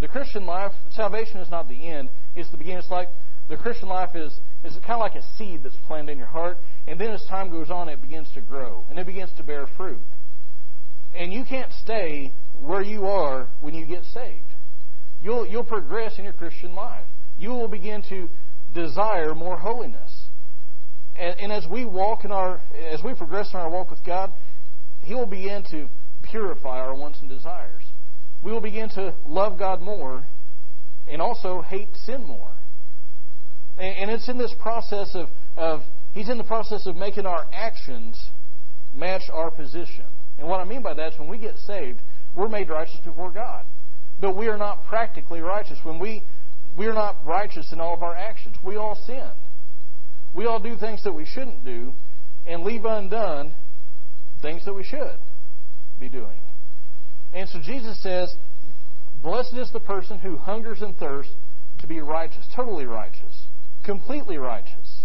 The 0.00 0.08
Christian 0.08 0.44
life, 0.44 0.72
salvation 0.90 1.38
is 1.38 1.48
not 1.50 1.68
the 1.68 1.88
end, 1.88 2.10
it's 2.34 2.50
the 2.50 2.56
beginning. 2.56 2.78
It's 2.78 2.90
like 2.90 3.08
the 3.48 3.56
Christian 3.56 3.88
life 3.88 4.10
is, 4.16 4.38
is 4.74 4.74
kind 4.84 4.94
of 4.94 5.00
like 5.00 5.14
a 5.14 5.22
seed 5.36 5.62
that's 5.62 5.76
planted 5.86 6.12
in 6.12 6.18
your 6.18 6.26
heart, 6.26 6.58
and 6.86 7.00
then 7.00 7.10
as 7.10 7.24
time 7.28 7.50
goes 7.50 7.70
on, 7.70 7.88
it 7.88 8.00
begins 8.00 8.28
to 8.34 8.40
grow, 8.40 8.84
and 8.90 8.98
it 8.98 9.06
begins 9.06 9.30
to 9.36 9.42
bear 9.42 9.66
fruit. 9.76 10.00
And 11.14 11.32
you 11.32 11.44
can't 11.44 11.72
stay 11.82 12.32
where 12.60 12.82
you 12.82 13.06
are 13.06 13.48
when 13.60 13.74
you 13.74 13.86
get 13.86 14.04
saved. 14.04 14.42
You'll, 15.22 15.46
you'll 15.46 15.64
progress 15.64 16.18
in 16.18 16.24
your 16.24 16.32
Christian 16.32 16.74
life. 16.74 17.06
You 17.38 17.50
will 17.50 17.68
begin 17.68 18.02
to 18.08 18.28
desire 18.74 19.34
more 19.34 19.56
holiness. 19.56 20.26
And, 21.18 21.38
and 21.40 21.52
as 21.52 21.66
we 21.70 21.84
walk 21.84 22.24
in 22.24 22.32
our, 22.32 22.60
as 22.90 23.02
we 23.02 23.14
progress 23.14 23.50
in 23.52 23.60
our 23.60 23.70
walk 23.70 23.90
with 23.90 24.04
God, 24.04 24.32
He 25.00 25.14
will 25.14 25.26
begin 25.26 25.64
to 25.70 25.88
purify 26.22 26.78
our 26.78 26.94
wants 26.94 27.20
and 27.20 27.28
desires. 27.28 27.82
We 28.42 28.52
will 28.52 28.60
begin 28.60 28.88
to 28.90 29.14
love 29.26 29.58
God 29.58 29.80
more 29.80 30.26
and 31.08 31.22
also 31.22 31.62
hate 31.62 31.88
sin 32.04 32.24
more. 32.24 32.55
And, 33.78 34.10
it's 34.10 34.28
in 34.28 34.38
this 34.38 34.54
process 34.58 35.14
of, 35.14 35.28
of, 35.56 35.82
He's 36.12 36.28
in 36.28 36.38
the 36.38 36.44
process 36.44 36.86
of 36.86 36.96
making 36.96 37.26
our 37.26 37.46
actions 37.52 38.30
match 38.94 39.22
our 39.30 39.50
position. 39.50 40.04
And 40.38 40.48
what 40.48 40.60
I 40.60 40.64
mean 40.64 40.82
by 40.82 40.94
that 40.94 41.12
is 41.12 41.18
when 41.18 41.28
we 41.28 41.38
get 41.38 41.58
saved, 41.58 42.00
we're 42.34 42.48
made 42.48 42.70
righteous 42.70 42.98
before 43.04 43.30
God. 43.30 43.64
But 44.18 44.34
we 44.34 44.48
are 44.48 44.56
not 44.56 44.86
practically 44.86 45.40
righteous. 45.40 45.78
When 45.82 45.98
we 45.98 46.22
we 46.76 46.86
are 46.86 46.92
not 46.92 47.16
righteous 47.24 47.72
in 47.72 47.80
all 47.80 47.94
of 47.94 48.02
our 48.02 48.14
actions. 48.14 48.56
We 48.62 48.76
all 48.76 48.96
sin. 49.06 49.30
We 50.34 50.44
all 50.46 50.60
do 50.60 50.76
things 50.76 51.02
that 51.04 51.12
we 51.12 51.24
shouldn't 51.24 51.64
do 51.64 51.94
and 52.46 52.62
leave 52.62 52.84
undone 52.84 53.54
things 54.42 54.64
that 54.66 54.74
we 54.74 54.84
should 54.84 55.18
be 55.98 56.08
doing. 56.08 56.40
And 57.32 57.48
so 57.48 57.60
Jesus 57.60 58.00
says, 58.02 58.34
Blessed 59.22 59.54
is 59.54 59.72
the 59.72 59.80
person 59.80 60.18
who 60.18 60.36
hungers 60.36 60.82
and 60.82 60.96
thirsts 60.98 61.32
to 61.80 61.86
be 61.86 62.00
righteous, 62.00 62.46
totally 62.54 62.84
righteous, 62.84 63.25
completely 63.86 64.36
righteous. 64.36 65.00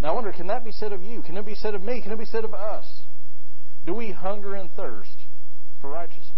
Now 0.00 0.08
I 0.08 0.12
wonder, 0.14 0.32
can 0.32 0.48
that 0.48 0.64
be 0.64 0.72
said 0.72 0.92
of 0.92 1.02
you? 1.02 1.22
Can 1.22 1.36
it 1.36 1.46
be 1.46 1.54
said 1.54 1.74
of 1.74 1.82
me? 1.82 2.00
Can 2.02 2.10
it 2.10 2.18
be 2.18 2.24
said 2.24 2.44
of 2.44 2.54
us? 2.54 2.86
Do 3.86 3.94
we 3.94 4.10
hunger 4.10 4.54
and 4.54 4.70
thirst 4.72 5.16
for 5.80 5.90
righteousness? 5.90 6.32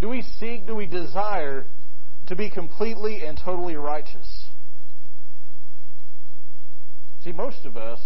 Do 0.00 0.08
we 0.08 0.22
seek, 0.22 0.66
do 0.66 0.74
we 0.74 0.86
desire 0.86 1.66
to 2.28 2.36
be 2.36 2.48
completely 2.48 3.24
and 3.24 3.38
totally 3.42 3.76
righteous? 3.76 4.46
See, 7.24 7.32
most 7.32 7.64
of 7.64 7.76
us, 7.76 8.00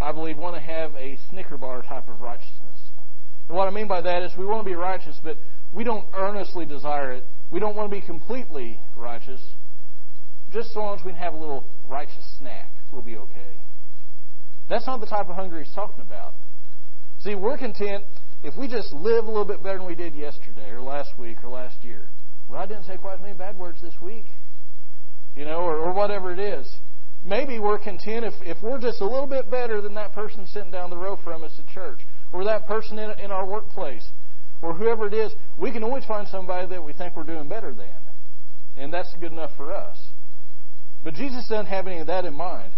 I 0.00 0.12
believe, 0.12 0.36
want 0.36 0.56
to 0.56 0.60
have 0.60 0.94
a 0.96 1.18
Snicker 1.30 1.56
bar 1.56 1.82
type 1.82 2.08
of 2.08 2.20
righteousness. 2.20 2.52
And 3.48 3.56
what 3.56 3.68
I 3.68 3.70
mean 3.70 3.86
by 3.86 4.00
that 4.00 4.22
is 4.22 4.32
we 4.36 4.44
want 4.44 4.64
to 4.64 4.70
be 4.70 4.74
righteous, 4.74 5.16
but 5.22 5.38
we 5.72 5.84
don't 5.84 6.04
earnestly 6.14 6.66
desire 6.66 7.12
it. 7.12 7.24
We 7.50 7.60
don't 7.60 7.76
want 7.76 7.90
to 7.90 8.00
be 8.00 8.04
completely 8.04 8.80
righteous. 8.96 9.40
Just 10.52 10.72
so 10.72 10.80
long 10.80 10.98
as 10.98 11.04
we 11.04 11.12
can 11.12 11.20
have 11.20 11.34
a 11.34 11.38
little 11.38 11.64
righteous 11.88 12.24
snack, 12.38 12.70
we'll 12.92 13.02
be 13.02 13.16
okay. 13.16 13.60
That's 14.68 14.86
not 14.86 15.00
the 15.00 15.06
type 15.06 15.28
of 15.28 15.36
hunger 15.36 15.62
he's 15.62 15.74
talking 15.74 16.00
about. 16.00 16.34
See, 17.20 17.34
we're 17.34 17.58
content 17.58 18.04
if 18.42 18.56
we 18.56 18.68
just 18.68 18.92
live 18.92 19.24
a 19.24 19.28
little 19.28 19.44
bit 19.44 19.62
better 19.62 19.78
than 19.78 19.86
we 19.86 19.94
did 19.94 20.14
yesterday 20.14 20.70
or 20.70 20.80
last 20.80 21.10
week 21.18 21.38
or 21.42 21.50
last 21.50 21.82
year. 21.82 22.08
Well, 22.48 22.60
I 22.60 22.66
didn't 22.66 22.84
say 22.84 22.96
quite 22.96 23.14
as 23.14 23.20
many 23.20 23.34
bad 23.34 23.58
words 23.58 23.80
this 23.82 23.94
week, 24.00 24.26
you 25.34 25.44
know, 25.44 25.58
or, 25.58 25.76
or 25.76 25.92
whatever 25.92 26.32
it 26.32 26.38
is. 26.38 26.66
Maybe 27.24 27.58
we're 27.58 27.78
content 27.78 28.24
if, 28.24 28.34
if 28.42 28.62
we're 28.62 28.80
just 28.80 29.00
a 29.00 29.04
little 29.04 29.26
bit 29.26 29.50
better 29.50 29.80
than 29.80 29.94
that 29.94 30.12
person 30.12 30.46
sitting 30.46 30.70
down 30.70 30.90
the 30.90 30.96
row 30.96 31.18
from 31.24 31.42
us 31.42 31.52
at 31.58 31.66
church, 31.66 32.00
or 32.32 32.44
that 32.44 32.66
person 32.68 32.98
in, 32.98 33.10
in 33.18 33.30
our 33.32 33.44
workplace, 33.44 34.06
or 34.62 34.74
whoever 34.74 35.06
it 35.06 35.14
is. 35.14 35.32
We 35.58 35.72
can 35.72 35.82
always 35.82 36.04
find 36.04 36.28
somebody 36.28 36.68
that 36.68 36.82
we 36.82 36.92
think 36.92 37.16
we're 37.16 37.24
doing 37.24 37.48
better 37.48 37.74
than, 37.74 37.88
and 38.76 38.92
that's 38.92 39.12
good 39.20 39.32
enough 39.32 39.50
for 39.56 39.72
us. 39.72 39.98
But 41.06 41.14
Jesus 41.14 41.46
doesn't 41.48 41.66
have 41.66 41.86
any 41.86 41.98
of 41.98 42.08
that 42.08 42.24
in 42.24 42.34
mind. 42.34 42.72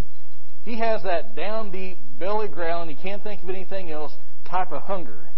He 0.63 0.79
has 0.81 1.03
that 1.05 1.35
down 1.35 1.71
deep, 1.71 1.97
belly 2.19 2.47
growling, 2.47 2.95
he 2.95 3.03
can't 3.03 3.23
think 3.23 3.43
of 3.43 3.49
anything 3.49 3.91
else 3.91 4.13
type 4.45 4.71
of 4.71 4.83
hunger. 4.83 5.29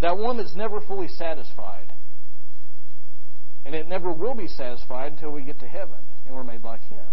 That 0.00 0.16
one 0.16 0.38
that's 0.38 0.56
never 0.56 0.80
fully 0.80 1.08
satisfied. 1.08 1.92
And 3.66 3.74
it 3.74 3.86
never 3.86 4.10
will 4.10 4.34
be 4.34 4.46
satisfied 4.46 5.12
until 5.12 5.32
we 5.32 5.42
get 5.42 5.60
to 5.60 5.68
heaven 5.68 5.98
and 6.24 6.34
we're 6.34 6.44
made 6.44 6.64
like 6.64 6.80
Him. 6.84 7.04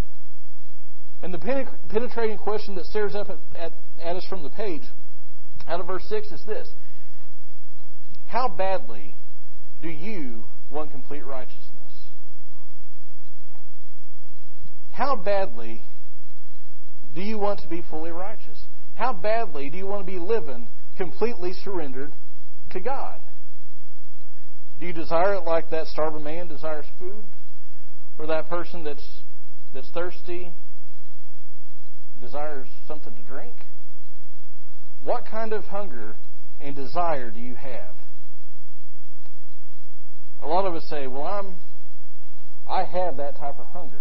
And 1.22 1.34
the 1.34 1.68
penetrating 1.90 2.38
question 2.38 2.76
that 2.76 2.86
stares 2.86 3.14
up 3.14 3.30
at, 3.30 3.40
at, 3.54 3.74
at 4.02 4.16
us 4.16 4.26
from 4.30 4.44
the 4.44 4.50
page 4.50 4.84
out 5.68 5.82
of 5.82 5.88
verse 5.88 6.06
6 6.08 6.28
is 6.28 6.46
this 6.46 6.70
How 8.28 8.48
badly 8.48 9.16
do 9.82 9.90
you 9.90 10.46
want 10.70 10.92
complete 10.92 11.26
righteousness? 11.26 11.71
How 15.02 15.16
badly 15.16 15.82
do 17.16 17.24
you 17.24 17.40
want 17.40 17.62
to 17.62 17.68
be 17.68 17.82
fully 17.90 18.12
righteous? 18.12 18.62
How 18.94 19.14
badly 19.14 19.68
do 19.72 19.76
you 19.76 19.88
want 19.88 20.06
to 20.06 20.12
be 20.12 20.20
living 20.20 20.68
completely 20.96 21.54
surrendered 21.54 22.12
to 22.70 22.80
God? 22.80 23.20
Do 24.80 24.86
you 24.86 24.94
desire 24.94 25.34
it 25.34 25.44
like 25.44 25.72
that 25.72 25.88
starving 25.88 26.24
man 26.24 26.48
desires 26.48 26.86
food? 27.00 27.24
Or 28.20 28.28
that 28.28 28.48
person 28.48 28.84
that's 28.84 29.04
that's 29.74 29.90
thirsty 29.90 30.54
desires 32.22 32.68
something 32.88 33.16
to 33.16 33.24
drink? 33.24 33.56
What 35.04 35.26
kind 35.26 35.52
of 35.52 35.64
hunger 35.64 36.16
and 36.60 36.76
desire 36.76 37.32
do 37.32 37.40
you 37.40 37.56
have? 37.56 37.96
A 40.44 40.48
lot 40.48 40.68
of 40.68 40.76
us 40.76 40.88
say, 40.88 41.08
"Well, 41.08 41.24
I'm 41.24 41.56
I 42.70 42.84
have 42.84 43.18
that 43.18 43.38
type 43.38 43.58
of 43.58 43.66
hunger." 43.66 43.98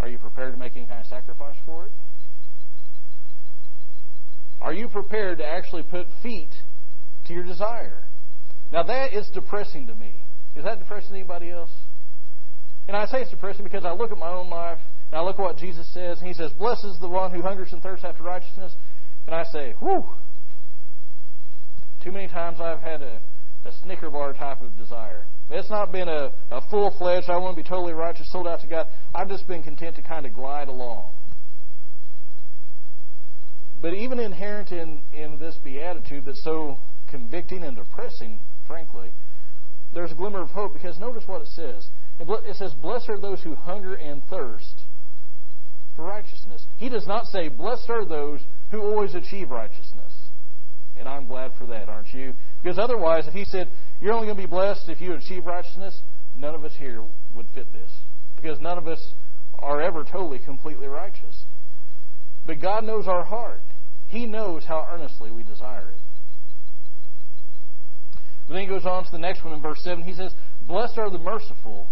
Are 0.00 0.08
you 0.08 0.18
prepared 0.18 0.52
to 0.52 0.58
make 0.58 0.76
any 0.76 0.86
kind 0.86 1.00
of 1.00 1.06
sacrifice 1.06 1.56
for 1.66 1.86
it? 1.86 1.92
Are 4.60 4.72
you 4.72 4.88
prepared 4.88 5.38
to 5.38 5.46
actually 5.46 5.82
put 5.82 6.06
feet 6.22 6.50
to 7.26 7.32
your 7.32 7.44
desire? 7.44 8.04
Now 8.72 8.82
that 8.82 9.12
is 9.12 9.28
depressing 9.30 9.86
to 9.88 9.94
me. 9.94 10.12
Is 10.56 10.64
that 10.64 10.78
depressing 10.78 11.10
to 11.10 11.16
anybody 11.16 11.50
else? 11.50 11.70
And 12.88 12.96
I 12.96 13.06
say 13.06 13.22
it's 13.22 13.30
depressing 13.30 13.64
because 13.64 13.84
I 13.84 13.92
look 13.92 14.10
at 14.10 14.18
my 14.18 14.30
own 14.30 14.50
life 14.50 14.78
and 15.10 15.18
I 15.20 15.22
look 15.22 15.38
at 15.38 15.42
what 15.42 15.56
Jesus 15.56 15.86
says, 15.92 16.18
and 16.18 16.28
He 16.28 16.34
says, 16.34 16.52
"Blessed 16.52 16.84
is 16.84 16.98
the 17.00 17.08
one 17.08 17.32
who 17.32 17.42
hungers 17.42 17.72
and 17.72 17.82
thirsts 17.82 18.04
after 18.04 18.22
righteousness." 18.22 18.72
And 19.26 19.34
I 19.34 19.44
say, 19.44 19.74
"Whew." 19.80 20.04
Too 22.02 22.12
many 22.12 22.28
times 22.28 22.60
I've 22.60 22.80
had 22.80 23.02
a, 23.02 23.20
a 23.64 23.72
Snicker 23.82 24.10
bar 24.10 24.32
type 24.32 24.60
of 24.60 24.76
desire. 24.76 25.26
It's 25.50 25.68
not 25.68 25.90
been 25.90 26.08
a, 26.08 26.30
a 26.50 26.60
full 26.70 26.94
fledged, 26.96 27.28
I 27.28 27.36
want 27.36 27.56
to 27.56 27.62
be 27.62 27.68
totally 27.68 27.92
righteous, 27.92 28.30
sold 28.30 28.46
out 28.46 28.60
to 28.60 28.66
God. 28.68 28.86
I've 29.14 29.28
just 29.28 29.48
been 29.48 29.62
content 29.62 29.96
to 29.96 30.02
kind 30.02 30.24
of 30.24 30.32
glide 30.32 30.68
along. 30.68 31.10
But 33.82 33.94
even 33.94 34.20
inherent 34.20 34.72
in, 34.72 35.00
in 35.12 35.38
this 35.38 35.56
beatitude 35.64 36.24
that's 36.26 36.44
so 36.44 36.78
convicting 37.10 37.64
and 37.64 37.76
depressing, 37.76 38.38
frankly, 38.66 39.12
there's 39.92 40.12
a 40.12 40.14
glimmer 40.14 40.42
of 40.42 40.50
hope 40.50 40.72
because 40.72 40.98
notice 40.98 41.24
what 41.26 41.42
it 41.42 41.48
says. 41.48 41.88
It 42.20 42.56
says, 42.56 42.72
Blessed 42.74 43.08
are 43.08 43.20
those 43.20 43.42
who 43.42 43.54
hunger 43.54 43.94
and 43.94 44.22
thirst 44.28 44.82
for 45.96 46.04
righteousness. 46.04 46.64
He 46.76 46.88
does 46.88 47.06
not 47.06 47.26
say, 47.26 47.48
Blessed 47.48 47.88
are 47.90 48.04
those 48.04 48.40
who 48.70 48.82
always 48.82 49.14
achieve 49.14 49.50
righteousness. 49.50 49.89
And 51.00 51.08
I'm 51.08 51.26
glad 51.26 51.52
for 51.58 51.66
that, 51.66 51.88
aren't 51.88 52.12
you? 52.12 52.34
Because 52.62 52.78
otherwise, 52.78 53.26
if 53.26 53.32
he 53.32 53.46
said, 53.46 53.70
You're 54.00 54.12
only 54.12 54.26
going 54.26 54.36
to 54.36 54.42
be 54.42 54.46
blessed 54.46 54.88
if 54.88 55.00
you 55.00 55.14
achieve 55.14 55.46
righteousness, 55.46 56.02
none 56.36 56.54
of 56.54 56.62
us 56.62 56.72
here 56.78 57.02
would 57.34 57.46
fit 57.54 57.72
this. 57.72 57.90
Because 58.36 58.60
none 58.60 58.76
of 58.76 58.86
us 58.86 59.14
are 59.58 59.80
ever 59.80 60.04
totally, 60.04 60.38
completely 60.38 60.88
righteous. 60.88 61.44
But 62.46 62.60
God 62.60 62.84
knows 62.84 63.08
our 63.08 63.24
heart. 63.24 63.62
He 64.08 64.26
knows 64.26 64.64
how 64.66 64.86
earnestly 64.90 65.30
we 65.30 65.42
desire 65.42 65.88
it. 65.88 66.00
But 68.46 68.54
then 68.54 68.62
he 68.62 68.68
goes 68.68 68.84
on 68.84 69.04
to 69.04 69.10
the 69.10 69.18
next 69.18 69.42
one 69.42 69.54
in 69.54 69.62
verse 69.62 69.80
7. 69.82 70.02
He 70.02 70.12
says, 70.12 70.34
Blessed 70.66 70.98
are 70.98 71.10
the 71.10 71.18
merciful, 71.18 71.88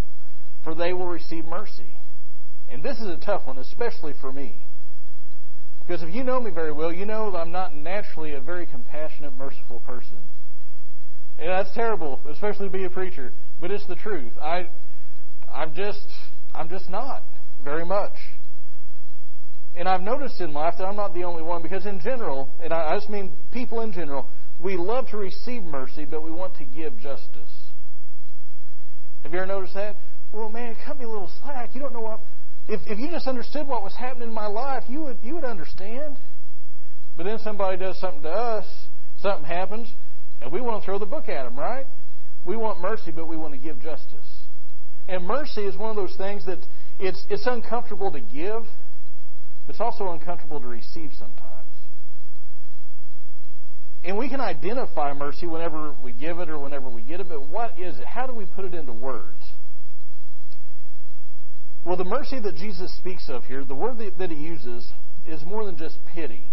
for 0.63 0.75
they 0.75 0.93
will 0.93 1.07
receive 1.07 1.45
mercy. 1.45 1.93
And 2.69 2.83
this 2.83 2.97
is 2.97 3.07
a 3.07 3.17
tough 3.17 3.47
one, 3.47 3.57
especially 3.57 4.13
for 4.21 4.31
me. 4.31 4.57
Because 5.89 6.03
if 6.03 6.13
you 6.13 6.23
know 6.23 6.39
me 6.39 6.51
very 6.51 6.71
well, 6.71 6.93
you 6.93 7.03
know 7.03 7.31
that 7.31 7.39
I'm 7.39 7.51
not 7.51 7.75
naturally 7.75 8.35
a 8.35 8.39
very 8.39 8.67
compassionate, 8.67 9.35
merciful 9.35 9.79
person. 9.79 10.19
And 11.39 11.49
that's 11.49 11.73
terrible, 11.73 12.19
especially 12.29 12.67
to 12.67 12.71
be 12.71 12.83
a 12.83 12.91
preacher. 12.91 13.33
But 13.59 13.71
it's 13.71 13.87
the 13.87 13.95
truth. 13.95 14.33
I, 14.39 14.69
I'm 15.51 15.73
just, 15.73 16.05
I'm 16.53 16.69
just 16.69 16.91
not 16.91 17.23
very 17.63 17.85
much. 17.85 18.13
And 19.75 19.89
I've 19.89 20.01
noticed 20.01 20.39
in 20.41 20.53
life 20.53 20.75
that 20.77 20.85
I'm 20.85 20.95
not 20.95 21.15
the 21.15 21.23
only 21.23 21.41
one 21.41 21.63
because 21.63 21.87
in 21.87 21.99
general, 21.99 22.53
and 22.61 22.71
I 22.71 22.95
just 22.95 23.09
mean 23.09 23.31
people 23.51 23.81
in 23.81 23.91
general, 23.91 24.27
we 24.59 24.77
love 24.77 25.07
to 25.07 25.17
receive 25.17 25.63
mercy, 25.63 26.05
but 26.05 26.21
we 26.21 26.29
want 26.29 26.55
to 26.57 26.65
give 26.65 26.99
justice. 26.99 27.49
Have 29.23 29.33
you 29.33 29.39
ever 29.39 29.47
noticed 29.47 29.73
that? 29.73 29.95
Well, 30.31 30.51
man, 30.51 30.77
cut 30.85 30.99
me 30.99 31.05
a 31.05 31.09
little 31.09 31.31
slack. 31.41 31.71
You 31.73 31.81
don't 31.81 31.93
know 31.93 32.01
what. 32.01 32.19
If 32.69 32.81
if 32.85 32.99
you 32.99 33.09
just 33.09 33.27
understood 33.27 33.67
what 33.67 33.83
was 33.83 33.95
happening 33.95 34.27
in 34.27 34.33
my 34.33 34.45
life, 34.45 34.83
you 34.87 35.01
would 35.01 35.17
you 35.23 35.33
would 35.33 35.43
understand. 35.43 36.17
But 37.17 37.23
then 37.23 37.39
somebody 37.39 37.77
does 37.77 37.99
something 37.99 38.21
to 38.21 38.29
us, 38.29 38.65
something 39.21 39.43
happens, 39.43 39.91
and 40.39 40.51
we 40.51 40.61
want 40.61 40.81
to 40.81 40.85
throw 40.85 40.99
the 40.99 41.05
book 41.07 41.27
at 41.27 41.43
them, 41.43 41.57
right? 41.57 41.85
We 42.45 42.55
want 42.55 42.79
mercy, 42.79 43.11
but 43.11 43.27
we 43.27 43.35
want 43.37 43.53
to 43.53 43.59
give 43.59 43.81
justice. 43.81 44.43
And 45.07 45.25
mercy 45.25 45.65
is 45.65 45.75
one 45.75 45.89
of 45.89 45.95
those 45.95 46.15
things 46.15 46.45
that 46.45 46.59
it's 46.99 47.25
it's 47.27 47.47
uncomfortable 47.47 48.11
to 48.11 48.19
give, 48.19 48.63
but 49.65 49.73
it's 49.73 49.81
also 49.81 50.11
uncomfortable 50.11 50.61
to 50.61 50.67
receive 50.67 51.11
sometimes. 51.17 51.49
And 54.03 54.15
we 54.15 54.29
can 54.29 54.39
identify 54.39 55.11
mercy 55.13 55.47
whenever 55.47 55.95
we 56.03 56.13
give 56.13 56.37
it 56.37 56.49
or 56.49 56.59
whenever 56.59 56.87
we 56.87 57.01
get 57.01 57.19
it, 57.19 57.27
but 57.27 57.49
what 57.49 57.77
is 57.79 57.97
it? 57.99 58.05
How 58.05 58.27
do 58.27 58.33
we 58.33 58.45
put 58.45 58.63
it 58.63 58.73
into 58.75 58.93
words? 58.93 59.38
Well, 61.85 61.95
the 61.95 62.03
mercy 62.03 62.39
that 62.39 62.55
Jesus 62.55 62.93
speaks 62.97 63.29
of 63.29 63.45
here, 63.45 63.63
the 63.63 63.75
word 63.75 63.97
that 64.17 64.31
he 64.31 64.37
uses, 64.37 64.91
is 65.25 65.43
more 65.45 65.65
than 65.65 65.77
just 65.77 65.97
pity. 66.13 66.43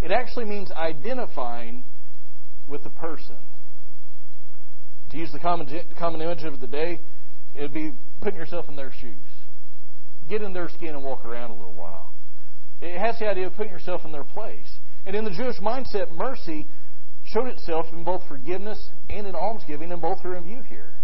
It 0.00 0.10
actually 0.10 0.46
means 0.46 0.70
identifying 0.70 1.84
with 2.68 2.84
the 2.84 2.90
person. 2.90 3.36
To 5.10 5.16
use 5.16 5.32
the 5.32 5.38
common, 5.38 5.68
common 5.98 6.20
image 6.20 6.44
of 6.44 6.60
the 6.60 6.66
day, 6.66 7.00
it 7.54 7.62
would 7.62 7.74
be 7.74 7.92
putting 8.20 8.38
yourself 8.38 8.68
in 8.68 8.76
their 8.76 8.92
shoes. 9.00 9.14
Get 10.28 10.42
in 10.42 10.52
their 10.52 10.68
skin 10.68 10.90
and 10.90 11.02
walk 11.02 11.24
around 11.24 11.50
a 11.50 11.54
little 11.54 11.72
while. 11.72 12.12
It 12.80 12.98
has 12.98 13.18
the 13.18 13.26
idea 13.26 13.46
of 13.46 13.54
putting 13.54 13.72
yourself 13.72 14.02
in 14.04 14.12
their 14.12 14.24
place. 14.24 14.68
And 15.06 15.16
in 15.16 15.24
the 15.24 15.30
Jewish 15.30 15.56
mindset, 15.58 16.12
mercy 16.12 16.66
showed 17.24 17.48
itself 17.48 17.86
in 17.92 18.04
both 18.04 18.22
forgiveness 18.28 18.90
and 19.08 19.26
in 19.26 19.34
almsgiving, 19.34 19.90
and 19.90 20.00
both 20.00 20.24
are 20.24 20.36
in 20.36 20.44
view 20.44 20.62
here. 20.62 20.94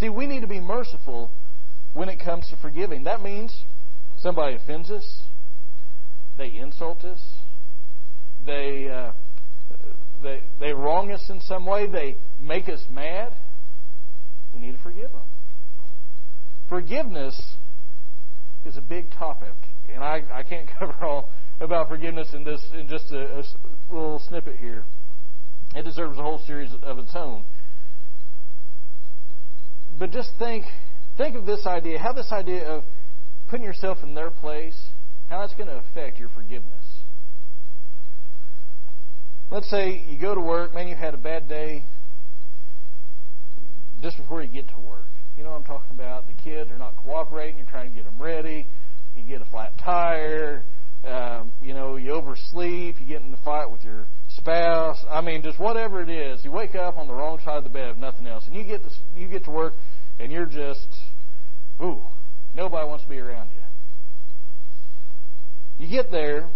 See, 0.00 0.08
we 0.08 0.26
need 0.26 0.40
to 0.40 0.46
be 0.46 0.60
merciful 0.60 1.30
when 1.94 2.08
it 2.08 2.18
comes 2.18 2.48
to 2.50 2.56
forgiving. 2.56 3.04
That 3.04 3.22
means 3.22 3.64
somebody 4.18 4.56
offends 4.56 4.90
us, 4.90 5.22
they 6.38 6.48
insult 6.48 7.04
us, 7.04 7.20
they 8.44 8.88
uh, 8.88 9.12
they 10.22 10.42
they 10.60 10.72
wrong 10.72 11.10
us 11.10 11.28
in 11.28 11.40
some 11.40 11.66
way, 11.66 11.86
they 11.86 12.16
make 12.40 12.68
us 12.68 12.80
mad. 12.90 13.34
We 14.54 14.60
need 14.60 14.72
to 14.72 14.82
forgive 14.82 15.12
them. 15.12 15.22
Forgiveness 16.68 17.56
is 18.64 18.76
a 18.76 18.80
big 18.80 19.10
topic, 19.10 19.54
and 19.92 20.02
I, 20.02 20.22
I 20.32 20.42
can't 20.42 20.68
cover 20.78 20.94
all 21.04 21.30
about 21.60 21.88
forgiveness 21.88 22.28
in 22.32 22.44
this 22.44 22.60
in 22.74 22.88
just 22.88 23.10
a, 23.12 23.38
a 23.38 23.44
little 23.90 24.22
snippet 24.28 24.56
here. 24.56 24.84
It 25.74 25.84
deserves 25.84 26.18
a 26.18 26.22
whole 26.22 26.40
series 26.46 26.70
of 26.82 26.98
its 26.98 27.12
own. 27.14 27.44
But 29.98 30.10
just 30.10 30.30
think 30.38 30.64
think 31.16 31.36
of 31.36 31.46
this 31.46 31.66
idea, 31.66 31.98
how 31.98 32.12
this 32.12 32.32
idea 32.32 32.66
of 32.66 32.84
putting 33.48 33.64
yourself 33.64 33.98
in 34.02 34.14
their 34.14 34.30
place, 34.30 34.78
how 35.28 35.40
that's 35.40 35.54
going 35.54 35.68
to 35.68 35.76
affect 35.76 36.18
your 36.18 36.28
forgiveness. 36.30 36.84
Let's 39.50 39.68
say 39.68 40.02
you 40.08 40.18
go 40.18 40.34
to 40.34 40.40
work, 40.40 40.74
man, 40.74 40.88
you 40.88 40.94
had 40.94 41.12
a 41.12 41.18
bad 41.18 41.48
day 41.48 41.84
just 44.00 44.16
before 44.16 44.42
you 44.42 44.48
get 44.48 44.68
to 44.68 44.80
work. 44.80 45.06
You 45.36 45.44
know 45.44 45.50
what 45.50 45.58
I'm 45.58 45.64
talking 45.64 45.90
about? 45.92 46.26
The 46.26 46.34
kids 46.34 46.70
are 46.70 46.78
not 46.78 46.96
cooperating, 46.96 47.56
you're 47.58 47.66
trying 47.66 47.90
to 47.90 47.94
get 47.94 48.04
them 48.04 48.20
ready, 48.20 48.66
you 49.16 49.22
get 49.22 49.42
a 49.42 49.44
flat 49.46 49.72
tire, 49.78 50.64
um, 51.04 51.52
you 51.60 51.74
know, 51.74 51.96
you 51.96 52.12
oversleep, 52.12 53.00
you 53.00 53.06
get 53.06 53.22
in 53.22 53.32
a 53.32 53.44
fight 53.44 53.70
with 53.70 53.84
your 53.84 54.06
spouse. 54.28 55.04
I 55.10 55.20
mean, 55.20 55.42
just 55.42 55.58
whatever 55.58 56.00
it 56.02 56.08
is, 56.08 56.44
you 56.44 56.50
wake 56.50 56.74
up 56.74 56.96
on 56.96 57.06
the 57.06 57.14
wrong 57.14 57.38
side 57.44 57.58
of 57.58 57.64
the 57.64 57.70
bed, 57.70 57.90
if 57.90 57.96
nothing 57.96 58.26
else, 58.26 58.44
and 58.46 58.54
you 58.54 58.64
get 58.64 58.82
to, 58.82 58.90
you 59.16 59.28
get 59.28 59.44
to 59.44 59.50
work, 59.50 59.74
and 60.18 60.30
you're 60.30 60.46
just, 60.46 60.88
ooh, 61.80 62.02
nobody 62.54 62.88
wants 62.88 63.04
to 63.04 63.10
be 63.10 63.18
around 63.18 63.50
you. 63.50 63.58
You 65.78 65.88
get 65.88 66.10
there, 66.10 66.48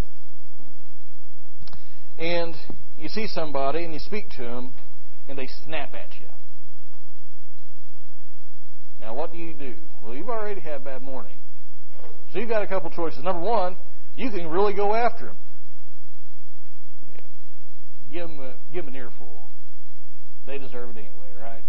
and 2.18 2.54
you 2.98 3.08
see 3.08 3.26
somebody, 3.26 3.84
and 3.84 3.92
you 3.92 4.00
speak 4.00 4.28
to 4.30 4.42
them, 4.42 4.72
and 5.28 5.38
they 5.38 5.48
snap 5.64 5.94
at 5.94 6.10
you. 6.20 6.26
Now, 9.00 9.14
what 9.14 9.32
do 9.32 9.38
you 9.38 9.54
do? 9.54 9.74
Well, 10.02 10.14
you've 10.14 10.28
already 10.28 10.60
had 10.60 10.74
a 10.74 10.80
bad 10.80 11.02
morning. 11.02 11.36
So 12.32 12.38
you've 12.38 12.48
got 12.48 12.62
a 12.62 12.66
couple 12.66 12.90
choices. 12.90 13.22
Number 13.22 13.40
one, 13.40 13.76
you 14.16 14.30
can 14.30 14.48
really 14.48 14.74
go 14.74 14.94
after 14.94 15.26
them. 15.26 15.36
Give 18.12 18.28
them 18.28 18.40
a, 18.40 18.54
give 18.72 18.84
them 18.84 18.94
an 18.94 19.00
earful. 19.00 19.44
They 20.46 20.58
deserve 20.58 20.90
it 20.90 20.98
anyway, 20.98 21.32
right? 21.40 21.62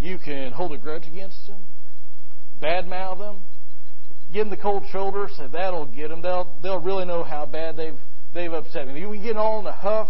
You 0.00 0.18
can 0.18 0.52
hold 0.52 0.72
a 0.72 0.78
grudge 0.78 1.06
against 1.06 1.46
them, 1.46 1.64
badmouth 2.62 3.18
them, 3.18 3.42
give 4.32 4.46
them 4.46 4.50
the 4.50 4.56
cold 4.56 4.84
shoulder, 4.90 5.28
say 5.36 5.46
that'll 5.52 5.86
get 5.86 6.08
them. 6.08 6.22
They'll 6.22 6.52
they'll 6.62 6.80
really 6.80 7.04
know 7.04 7.22
how 7.22 7.46
bad 7.46 7.76
they've 7.76 7.98
they've 8.34 8.52
upset 8.52 8.88
me. 8.88 9.06
We 9.06 9.18
get 9.18 9.36
all 9.36 9.60
in 9.60 9.66
a 9.66 9.72
huff 9.72 10.08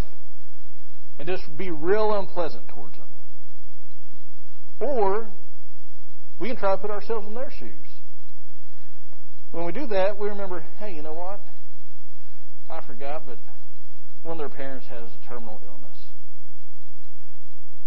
and 1.19 1.27
just 1.27 1.45
be 1.57 1.71
real 1.71 2.15
unpleasant 2.15 2.69
towards 2.69 2.97
them. 2.97 3.09
Or 4.81 5.29
we 6.39 6.49
can 6.49 6.57
try 6.57 6.73
to 6.73 6.79
put 6.79 6.91
ourselves 6.91 7.27
in 7.27 7.35
their 7.35 7.51
shoes. 7.51 7.73
When 9.53 9.65
we 9.65 9.73
do 9.73 9.87
that, 9.87 10.19
we 10.19 10.29
remember, 10.29 10.65
hey, 10.79 10.95
you 10.95 11.03
know 11.03 11.15
what? 11.15 11.41
I 12.69 12.81
forgot, 12.87 13.23
but 13.27 13.39
one 14.23 14.33
of 14.33 14.39
their 14.39 14.55
parents 14.55 14.87
has 14.89 15.05
a 15.05 15.29
terminal 15.29 15.61
illness. 15.65 15.97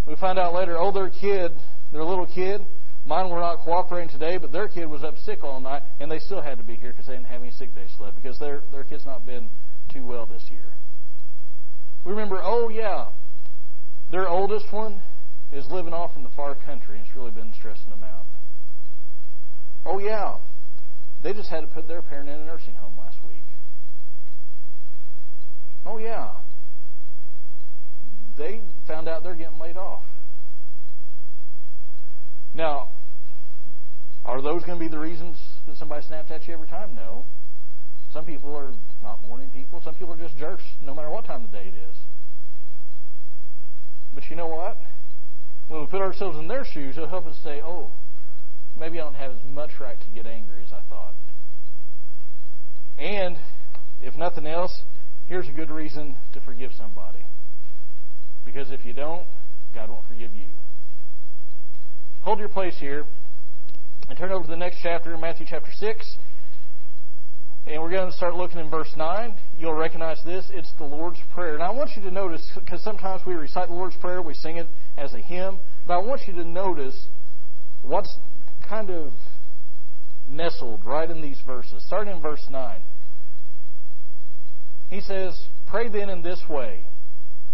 We 0.07 0.15
find 0.15 0.39
out 0.39 0.53
later, 0.55 0.79
oh, 0.79 0.91
their 0.91 1.09
kid, 1.09 1.51
their 1.91 2.03
little 2.03 2.25
kid, 2.25 2.65
mine 3.09 3.27
were 3.27 3.39
not 3.39 3.57
cooperating 3.61 4.07
today, 4.07 4.37
but 4.37 4.51
their 4.51 4.67
kid 4.67 4.85
was 4.85 5.03
up 5.03 5.17
sick 5.25 5.43
all 5.43 5.59
night, 5.59 5.81
and 5.99 6.11
they 6.11 6.19
still 6.19 6.41
had 6.41 6.59
to 6.59 6.63
be 6.63 6.75
here 6.75 6.91
because 6.91 7.07
they 7.07 7.13
didn't 7.13 7.25
have 7.25 7.41
any 7.41 7.49
sick 7.49 7.73
days 7.73 7.89
left 7.99 8.15
because 8.15 8.37
their 8.37 8.61
their 8.71 8.83
kid's 8.83 9.05
not 9.05 9.25
been 9.25 9.49
too 9.91 10.05
well 10.05 10.27
this 10.27 10.43
year. 10.51 10.75
We 12.05 12.11
remember, 12.11 12.39
oh 12.41 12.69
yeah, 12.69 13.07
their 14.11 14.29
oldest 14.29 14.71
one 14.71 15.01
is 15.51 15.65
living 15.71 15.91
off 15.91 16.11
in 16.15 16.23
the 16.23 16.29
far 16.29 16.53
country, 16.53 16.97
and 16.97 17.05
it's 17.05 17.15
really 17.15 17.31
been 17.31 17.51
stressing 17.57 17.89
them 17.89 18.03
out. 18.03 18.25
Oh 19.85 19.97
yeah, 19.97 20.37
they 21.23 21.33
just 21.33 21.49
had 21.49 21.61
to 21.61 21.67
put 21.67 21.87
their 21.87 22.03
parent 22.03 22.29
in 22.29 22.39
a 22.39 22.45
nursing 22.45 22.75
home 22.75 22.93
last 22.95 23.17
week. 23.27 23.43
Oh 25.83 25.97
yeah, 25.97 26.35
they 28.37 28.61
found 28.87 29.07
out 29.09 29.23
they're 29.23 29.33
getting 29.33 29.57
laid 29.57 29.77
off. 29.77 30.03
Now, 32.53 32.89
are 34.25 34.41
those 34.41 34.63
going 34.63 34.77
to 34.77 34.85
be 34.85 34.89
the 34.89 34.99
reasons 34.99 35.37
that 35.67 35.77
somebody 35.77 36.05
snaps 36.05 36.31
at 36.31 36.47
you 36.47 36.53
every 36.53 36.67
time? 36.67 36.93
No. 36.95 37.25
Some 38.13 38.25
people 38.25 38.55
are 38.55 38.71
not 39.03 39.21
morning 39.27 39.49
people. 39.49 39.81
Some 39.83 39.95
people 39.95 40.13
are 40.13 40.17
just 40.17 40.37
jerks 40.37 40.63
no 40.81 40.93
matter 40.93 41.09
what 41.09 41.25
time 41.25 41.45
of 41.45 41.51
the 41.51 41.57
day 41.57 41.65
it 41.65 41.75
is. 41.75 41.97
But 44.13 44.29
you 44.29 44.35
know 44.35 44.47
what? 44.47 44.77
When 45.67 45.81
we 45.81 45.87
put 45.87 46.01
ourselves 46.01 46.37
in 46.37 46.47
their 46.47 46.65
shoes, 46.65 46.97
it'll 46.97 47.09
help 47.09 47.27
us 47.27 47.37
say, 47.43 47.61
oh, 47.63 47.91
maybe 48.77 48.99
I 48.99 49.03
don't 49.03 49.15
have 49.15 49.31
as 49.31 49.43
much 49.45 49.71
right 49.79 49.99
to 49.99 50.07
get 50.13 50.25
angry 50.25 50.63
as 50.63 50.73
I 50.73 50.81
thought. 50.89 51.13
And, 52.97 53.37
if 54.01 54.15
nothing 54.15 54.47
else, 54.47 54.81
here's 55.27 55.47
a 55.47 55.51
good 55.51 55.69
reason 55.69 56.17
to 56.33 56.41
forgive 56.41 56.71
somebody. 56.77 57.25
Because 58.43 58.71
if 58.71 58.83
you 58.83 58.93
don't, 58.93 59.27
God 59.73 59.89
won't 59.89 60.05
forgive 60.07 60.33
you. 60.33 60.47
Hold 62.21 62.39
your 62.39 62.49
place 62.49 62.77
here 62.79 63.05
and 64.09 64.17
turn 64.17 64.31
over 64.31 64.43
to 64.43 64.49
the 64.49 64.57
next 64.57 64.79
chapter, 64.81 65.15
Matthew 65.17 65.45
chapter 65.47 65.71
6. 65.71 66.17
And 67.67 67.81
we're 67.81 67.91
going 67.91 68.09
to 68.09 68.17
start 68.17 68.33
looking 68.33 68.59
in 68.59 68.69
verse 68.69 68.91
9. 68.97 69.35
You'll 69.57 69.75
recognize 69.75 70.19
this. 70.25 70.45
It's 70.51 70.71
the 70.79 70.85
Lord's 70.85 71.19
Prayer. 71.31 71.53
And 71.53 71.61
I 71.61 71.69
want 71.69 71.91
you 71.95 72.01
to 72.01 72.11
notice, 72.11 72.49
because 72.55 72.83
sometimes 72.83 73.21
we 73.27 73.35
recite 73.35 73.67
the 73.67 73.75
Lord's 73.75 73.95
Prayer, 73.97 74.21
we 74.23 74.33
sing 74.33 74.57
it 74.57 74.67
as 74.97 75.13
a 75.13 75.19
hymn, 75.19 75.59
but 75.85 75.93
I 75.93 75.97
want 75.99 76.21
you 76.25 76.33
to 76.33 76.43
notice 76.43 77.07
what's 77.83 78.17
kind 78.67 78.89
of 78.89 79.13
nestled 80.27 80.83
right 80.83 81.09
in 81.09 81.21
these 81.21 81.39
verses. 81.45 81.83
Starting 81.85 82.15
in 82.15 82.21
verse 82.21 82.45
9. 82.49 82.81
He 84.89 85.01
says, 85.01 85.39
Pray 85.67 85.87
then 85.87 86.09
in 86.09 86.23
this 86.23 86.41
way 86.49 86.87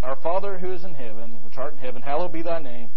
Our 0.01 0.15
Father 0.15 0.57
who 0.59 0.71
is 0.71 0.85
in 0.85 0.93
heaven, 0.93 1.43
which 1.43 1.57
art 1.57 1.73
in 1.73 1.79
heaven, 1.79 2.01
hallowed 2.01 2.31
be 2.31 2.41
thy 2.41 2.59
name. 2.59 2.91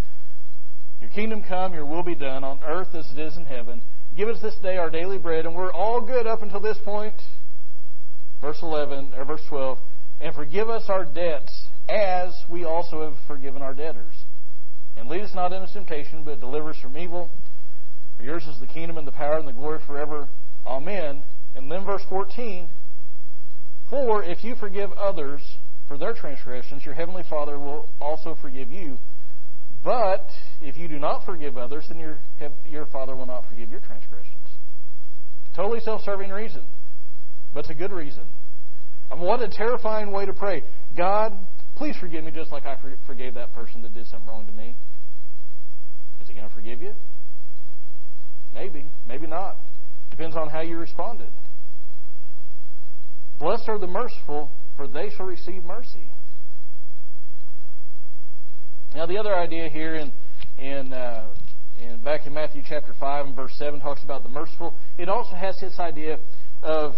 Your 1.01 1.11
kingdom 1.11 1.43
come, 1.47 1.75
your 1.75 1.87
will 1.87 2.03
be 2.03 2.15
done 2.15 2.45
on 2.45 2.61
earth 2.65 2.95
as 2.95 3.11
it 3.11 3.19
is 3.19 3.37
in 3.37 3.47
heaven. 3.47 3.83
Give 4.17 4.29
us 4.29 4.41
this 4.43 4.57
day 4.63 4.77
our 4.77 4.91
daily 4.91 5.19
bread, 5.19 5.47
and 5.47 5.55
we're 5.55 5.73
all 5.73 6.01
good 6.01 6.27
up 6.27 6.43
until 6.43 6.61
this 6.61 6.79
point. 6.85 7.15
Verse 8.41 8.59
11, 8.63 9.13
or 9.17 9.25
verse 9.25 9.43
12. 9.49 9.79
And 10.21 10.35
forgive 10.35 10.69
us 10.69 10.85
our 10.89 11.05
debts 11.05 11.67
as 11.89 12.35
we 12.51 12.65
also 12.65 13.03
have 13.05 13.15
forgiven 13.27 13.63
our 13.63 13.75
debtors. 13.75 14.15
And 14.97 15.09
lead 15.09 15.23
us 15.23 15.35
not 15.35 15.53
into 15.53 15.73
temptation, 15.73 16.25
but 16.25 16.41
deliver 16.41 16.71
us 16.71 16.79
from 16.83 16.97
evil. 16.99 17.31
For 18.17 18.25
yours 18.25 18.45
is 18.45 18.59
the 18.59 18.67
kingdom 18.67 18.99
and 18.99 19.07
the 19.07 19.13
power 19.13 19.39
and 19.39 19.47
the 19.47 19.53
glory 19.53 19.79
forever. 19.87 20.29
Amen. 20.67 21.23
And 21.55 21.71
then 21.71 21.85
verse 21.85 22.03
14. 22.09 22.69
For 23.89 24.23
if 24.23 24.43
you 24.43 24.55
forgive 24.57 24.93
others 24.93 25.41
for 25.87 25.97
their 25.97 26.13
transgressions, 26.13 26.85
your 26.85 26.95
heavenly 26.95 27.23
Father 27.31 27.59
will 27.59 27.89
also 28.01 28.37
forgive 28.41 28.71
you. 28.71 28.99
But 29.85 30.27
if 30.61 30.77
you 30.77 30.89
do 30.89 30.99
not 30.99 31.25
forgive 31.25 31.57
others, 31.57 31.85
then 31.89 31.99
your, 31.99 32.19
your 32.67 32.87
Father 32.87 33.15
will 33.15 33.27
not 33.27 33.49
forgive 33.49 33.71
your 33.71 33.81
transgressions. 33.81 34.35
Totally 35.55 35.81
self 35.81 36.03
serving 36.03 36.31
reason, 36.31 36.63
but 37.55 37.61
it's 37.61 37.71
a 37.71 37.75
good 37.75 37.93
reason. 37.93 38.25
I 39.11 39.15
mean, 39.15 39.25
what 39.25 39.43
a 39.43 39.49
terrifying 39.49 40.13
way 40.13 40.27
to 40.27 40.33
pray. 40.33 40.63
God, 40.97 41.33
please 41.77 41.97
forgive 41.97 42.25
me 42.25 42.31
just 42.31 42.53
like 42.53 42.67
I 42.67 42.77
forgave 43.07 43.35
that 43.35 43.55
person 43.55 43.83
that 43.83 43.95
did 43.95 44.07
something 44.07 44.29
wrong 44.29 44.47
to 44.47 44.53
me. 44.53 44.77
Is 46.21 46.29
he 46.29 46.35
going 46.35 46.49
to 46.49 46.55
forgive 46.55 46.83
you? 46.83 46.93
Maybe, 48.55 48.87
maybe 49.07 49.27
not. 49.27 49.57
Depends 50.11 50.37
on 50.37 50.49
how 50.49 50.61
you 50.61 50.77
responded. 50.77 51.31
Blessed 53.39 53.69
are 53.69 53.79
the 53.79 53.87
merciful, 53.87 54.51
for 54.77 54.89
they 54.89 55.11
shall 55.17 55.27
receive 55.27 55.65
mercy. 55.65 56.11
Now, 58.95 59.07
the 59.07 59.19
other 59.19 59.35
idea 59.35 59.69
here 59.69 59.95
in 59.95 60.13
in 60.59 60.93
uh, 60.93 61.29
in 61.81 62.03
back 62.03 62.27
in 62.27 62.35
Matthew 62.35 62.63
chapter 62.67 62.95
five 62.99 63.27
and 63.27 63.37
verse 63.37 63.53
seven 63.59 63.81
talks 63.81 64.03
about 64.03 64.23
the 64.23 64.29
merciful. 64.29 64.75
It 64.97 65.09
also 65.09 65.35
has 65.35 65.59
this 65.61 65.79
idea 65.79 66.19
of 66.63 66.95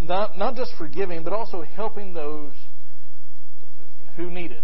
not 0.00 0.38
not 0.38 0.56
just 0.56 0.72
forgiving, 0.78 1.24
but 1.24 1.32
also 1.32 1.62
helping 1.62 2.14
those 2.14 2.52
who 4.16 4.30
need 4.30 4.52
it. 4.52 4.62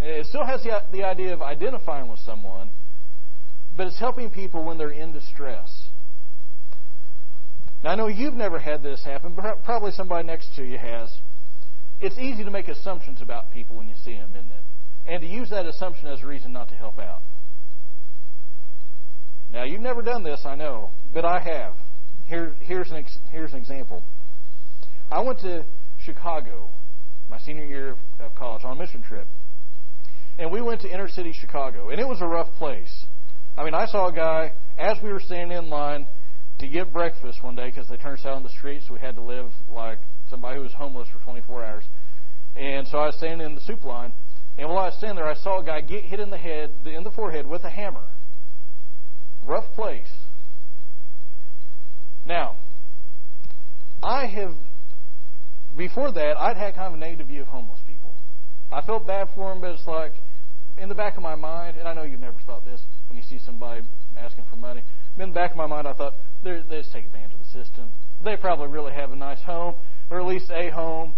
It 0.00 0.26
still 0.26 0.44
has 0.44 0.62
the, 0.62 0.82
the 0.92 1.04
idea 1.04 1.34
of 1.34 1.42
identifying 1.42 2.08
with 2.08 2.20
someone, 2.20 2.70
but 3.76 3.86
it's 3.86 3.98
helping 3.98 4.30
people 4.30 4.64
when 4.64 4.78
they're 4.78 4.90
in 4.90 5.12
distress. 5.12 5.88
Now, 7.82 7.90
I 7.90 7.94
know 7.96 8.08
you've 8.08 8.34
never 8.34 8.58
had 8.58 8.82
this 8.82 9.04
happen, 9.04 9.34
but 9.34 9.62
probably 9.64 9.92
somebody 9.92 10.26
next 10.26 10.54
to 10.56 10.64
you 10.64 10.78
has. 10.78 11.12
It's 12.00 12.16
easy 12.18 12.44
to 12.44 12.50
make 12.50 12.68
assumptions 12.68 13.20
about 13.20 13.52
people 13.52 13.76
when 13.76 13.88
you 13.88 13.94
see 14.04 14.14
them, 14.14 14.30
isn't 14.30 14.50
it? 14.50 14.64
And 15.08 15.22
to 15.22 15.26
use 15.26 15.50
that 15.50 15.66
assumption 15.66 16.06
as 16.08 16.22
a 16.22 16.26
reason 16.26 16.52
not 16.52 16.68
to 16.68 16.74
help 16.74 16.98
out. 16.98 17.22
Now, 19.50 19.64
you've 19.64 19.80
never 19.80 20.02
done 20.02 20.22
this, 20.22 20.42
I 20.44 20.54
know, 20.54 20.90
but 21.14 21.24
I 21.24 21.40
have. 21.40 21.74
Here, 22.26 22.54
here's, 22.60 22.90
an 22.90 22.98
ex, 22.98 23.16
here's 23.30 23.52
an 23.52 23.58
example. 23.58 24.04
I 25.10 25.22
went 25.22 25.40
to 25.40 25.64
Chicago 26.04 26.68
my 27.28 27.38
senior 27.38 27.64
year 27.64 27.96
of 28.20 28.34
college 28.34 28.64
on 28.64 28.76
a 28.76 28.80
mission 28.80 29.02
trip. 29.02 29.26
And 30.38 30.52
we 30.52 30.62
went 30.62 30.80
to 30.82 30.88
inner 30.88 31.08
city 31.08 31.34
Chicago, 31.38 31.90
and 31.90 32.00
it 32.00 32.06
was 32.06 32.20
a 32.20 32.26
rough 32.26 32.48
place. 32.58 33.06
I 33.56 33.64
mean, 33.64 33.74
I 33.74 33.86
saw 33.86 34.08
a 34.08 34.12
guy, 34.12 34.52
as 34.78 34.96
we 35.02 35.12
were 35.12 35.20
standing 35.20 35.56
in 35.56 35.68
line, 35.68 36.06
to 36.60 36.68
get 36.68 36.92
breakfast 36.92 37.42
one 37.42 37.54
day 37.54 37.66
because 37.66 37.88
they 37.88 37.96
turned 37.96 38.18
us 38.18 38.24
out 38.24 38.34
on 38.34 38.42
the 38.42 38.48
street, 38.50 38.82
so 38.86 38.94
we 38.94 39.00
had 39.00 39.16
to 39.16 39.22
live 39.22 39.50
like 39.68 39.98
somebody 40.30 40.56
who 40.56 40.62
was 40.62 40.72
homeless 40.72 41.08
for 41.08 41.18
24 41.24 41.64
hours. 41.64 41.84
And 42.56 42.86
so 42.88 42.98
I 42.98 43.06
was 43.06 43.16
standing 43.16 43.46
in 43.46 43.54
the 43.54 43.60
soup 43.60 43.84
line, 43.84 44.12
and 44.58 44.68
while 44.68 44.78
I 44.78 44.86
was 44.86 44.96
standing 44.98 45.16
there, 45.16 45.28
I 45.28 45.34
saw 45.34 45.60
a 45.60 45.64
guy 45.64 45.80
get 45.80 46.04
hit 46.04 46.18
in 46.18 46.30
the 46.30 46.38
head, 46.38 46.72
in 46.84 47.04
the 47.04 47.12
forehead, 47.12 47.46
with 47.46 47.62
a 47.64 47.70
hammer. 47.70 48.04
Rough 49.46 49.72
place. 49.74 50.10
Now, 52.26 52.56
I 54.02 54.26
have, 54.26 54.54
before 55.76 56.12
that, 56.12 56.36
I'd 56.38 56.56
had 56.56 56.74
kind 56.74 56.88
of 56.88 56.94
a 56.94 56.96
negative 56.96 57.28
view 57.28 57.42
of 57.42 57.48
homeless 57.48 57.80
people. 57.86 58.12
I 58.70 58.82
felt 58.82 59.06
bad 59.06 59.28
for 59.34 59.48
them, 59.50 59.60
but 59.60 59.70
it's 59.70 59.86
like, 59.86 60.12
in 60.76 60.88
the 60.88 60.94
back 60.94 61.16
of 61.16 61.22
my 61.22 61.36
mind, 61.36 61.76
and 61.78 61.88
I 61.88 61.94
know 61.94 62.02
you've 62.02 62.20
never 62.20 62.38
thought 62.44 62.64
this 62.64 62.82
when 63.08 63.16
you 63.16 63.22
see 63.22 63.38
somebody 63.44 63.82
asking 64.16 64.44
for 64.50 64.56
money, 64.56 64.82
in 65.16 65.30
the 65.30 65.34
back 65.34 65.52
of 65.52 65.56
my 65.56 65.66
mind, 65.66 65.86
I 65.88 65.94
thought, 65.94 66.14
they 66.44 66.62
just 66.70 66.92
take 66.92 67.06
advantage 67.06 67.32
of 67.32 67.38
the 67.38 67.64
system. 67.64 67.90
They 68.24 68.36
probably 68.36 68.68
really 68.68 68.92
have 68.92 69.10
a 69.10 69.16
nice 69.16 69.40
home, 69.40 69.76
or 70.10 70.20
at 70.20 70.26
least 70.26 70.50
a 70.50 70.70
home. 70.70 71.14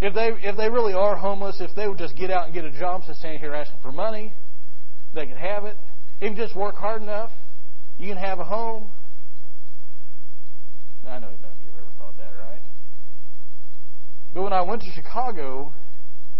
If 0.00 0.14
they 0.14 0.30
if 0.48 0.56
they 0.56 0.70
really 0.70 0.94
are 0.94 1.16
homeless, 1.16 1.60
if 1.60 1.74
they 1.74 1.86
would 1.86 1.98
just 1.98 2.16
get 2.16 2.30
out 2.30 2.46
and 2.46 2.54
get 2.54 2.64
a 2.64 2.70
job 2.70 3.00
instead 3.00 3.12
of 3.12 3.16
standing 3.18 3.40
here 3.40 3.54
asking 3.54 3.80
for 3.82 3.92
money, 3.92 4.32
they 5.14 5.26
could 5.26 5.36
have 5.36 5.64
it. 5.64 5.76
If 6.20 6.30
you 6.30 6.36
just 6.36 6.56
work 6.56 6.76
hard 6.76 7.02
enough, 7.02 7.30
you 7.98 8.08
can 8.08 8.16
have 8.16 8.38
a 8.38 8.44
home. 8.44 8.92
I 11.06 11.18
know 11.18 11.26
none 11.26 11.32
of 11.32 11.62
you 11.62 11.70
have 11.70 11.78
ever 11.80 11.92
thought 11.98 12.16
that, 12.18 12.30
right? 12.38 12.62
But 14.32 14.42
when 14.42 14.52
I 14.52 14.62
went 14.62 14.82
to 14.82 14.90
Chicago, 14.90 15.72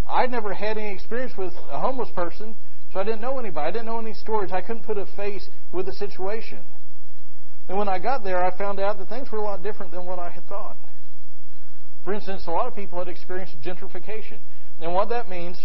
I'd 0.09 0.31
never 0.31 0.55
had 0.55 0.79
any 0.79 0.95
experience 0.95 1.33
with 1.37 1.53
a 1.71 1.79
homeless 1.81 2.09
person, 2.15 2.57
so 2.93 3.01
I 3.01 3.05
didn't 3.05 3.21
know 3.21 3.39
anybody. 3.39 3.67
I 3.67 3.71
didn't 3.71 3.87
know 3.87 3.99
any 3.99 4.15
stories. 4.15 4.53
I 4.53 4.61
couldn't 4.61 4.85
put 4.85 4.97
a 4.97 5.07
face 5.17 5.49
with 5.73 5.87
the 5.87 5.93
situation. 5.93 6.61
And 7.69 7.79
when 7.79 7.89
I 7.89 7.99
got 7.99 8.25
there, 8.25 8.43
I 8.43 8.57
found 8.57 8.81
out 8.81 8.99
that 8.99 9.09
things 9.09 9.31
were 9.31 9.39
a 9.39 9.43
lot 9.43 9.63
different 9.63 9.93
than 9.93 10.07
what 10.07 10.19
I 10.19 10.31
had 10.31 10.47
thought. 10.47 10.77
For 12.05 12.15
instance, 12.15 12.45
a 12.47 12.51
lot 12.51 12.67
of 12.67 12.75
people 12.75 12.99
had 12.99 13.09
experienced 13.09 13.61
gentrification. 13.61 14.39
And 14.81 14.95
what 14.95 15.11
that 15.11 15.29
means 15.29 15.61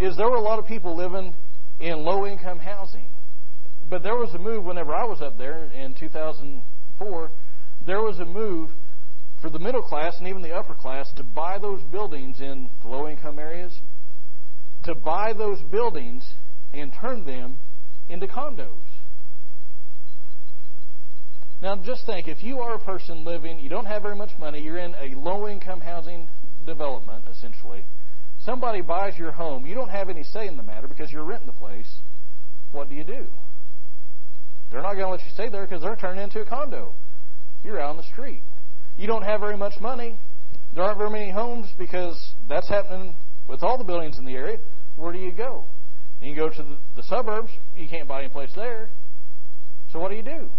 is 0.00 0.16
there 0.16 0.28
were 0.28 0.36
a 0.36 0.42
lot 0.42 0.58
of 0.58 0.66
people 0.66 0.96
living 0.96 1.34
in 1.80 2.02
low 2.04 2.26
income 2.26 2.58
housing. 2.58 3.06
But 3.90 4.02
there 4.02 4.16
was 4.16 4.32
a 4.34 4.38
move 4.38 4.64
whenever 4.64 4.94
I 4.94 5.04
was 5.04 5.20
up 5.20 5.36
there 5.36 5.64
in 5.64 5.94
2004, 5.94 7.30
there 7.86 8.00
was 8.00 8.18
a 8.20 8.24
move 8.24 8.70
for 9.40 9.50
the 9.50 9.58
middle 9.58 9.82
class 9.82 10.16
and 10.18 10.28
even 10.28 10.40
the 10.40 10.54
upper 10.54 10.74
class 10.74 11.12
to 11.16 11.24
buy 11.24 11.58
those 11.58 11.82
buildings 11.90 12.40
in 12.40 12.70
low 12.84 13.08
income 13.08 13.38
areas, 13.38 13.80
to 14.84 14.94
buy 14.94 15.32
those 15.32 15.60
buildings 15.62 16.24
and 16.72 16.92
turn 17.00 17.24
them 17.26 17.58
into 18.08 18.26
condos. 18.26 18.91
Now, 21.62 21.76
just 21.76 22.04
think 22.06 22.26
if 22.26 22.42
you 22.42 22.58
are 22.58 22.74
a 22.74 22.78
person 22.80 23.24
living, 23.24 23.60
you 23.60 23.68
don't 23.68 23.86
have 23.86 24.02
very 24.02 24.16
much 24.16 24.30
money, 24.36 24.60
you're 24.60 24.78
in 24.78 24.96
a 24.96 25.14
low 25.14 25.48
income 25.48 25.80
housing 25.80 26.28
development, 26.66 27.24
essentially. 27.30 27.84
Somebody 28.44 28.80
buys 28.80 29.16
your 29.16 29.30
home, 29.30 29.64
you 29.64 29.76
don't 29.76 29.88
have 29.88 30.08
any 30.08 30.24
say 30.24 30.48
in 30.48 30.56
the 30.56 30.64
matter 30.64 30.88
because 30.88 31.12
you're 31.12 31.22
renting 31.22 31.46
the 31.46 31.52
place. 31.52 31.88
What 32.72 32.88
do 32.88 32.96
you 32.96 33.04
do? 33.04 33.26
They're 34.72 34.82
not 34.82 34.94
going 34.94 35.04
to 35.04 35.10
let 35.10 35.20
you 35.20 35.30
stay 35.32 35.48
there 35.48 35.62
because 35.62 35.82
they're 35.82 35.94
turning 35.94 36.24
into 36.24 36.40
a 36.40 36.44
condo. 36.44 36.94
You're 37.62 37.78
out 37.78 37.90
on 37.90 37.96
the 37.96 38.02
street. 38.12 38.42
You 38.96 39.06
don't 39.06 39.22
have 39.22 39.38
very 39.38 39.56
much 39.56 39.80
money. 39.80 40.18
There 40.74 40.82
aren't 40.82 40.98
very 40.98 41.10
many 41.10 41.30
homes 41.30 41.68
because 41.78 42.32
that's 42.48 42.68
happening 42.68 43.14
with 43.48 43.62
all 43.62 43.78
the 43.78 43.84
buildings 43.84 44.18
in 44.18 44.24
the 44.24 44.34
area. 44.34 44.58
Where 44.96 45.12
do 45.12 45.18
you 45.18 45.30
go? 45.30 45.64
You 46.20 46.34
go 46.34 46.48
to 46.48 46.62
the, 46.62 46.76
the 46.96 47.02
suburbs. 47.04 47.50
You 47.76 47.88
can't 47.88 48.08
buy 48.08 48.20
any 48.20 48.30
place 48.30 48.50
there. 48.56 48.88
So 49.92 50.00
what 50.00 50.08
do 50.08 50.16
you 50.16 50.22
do? 50.22 50.50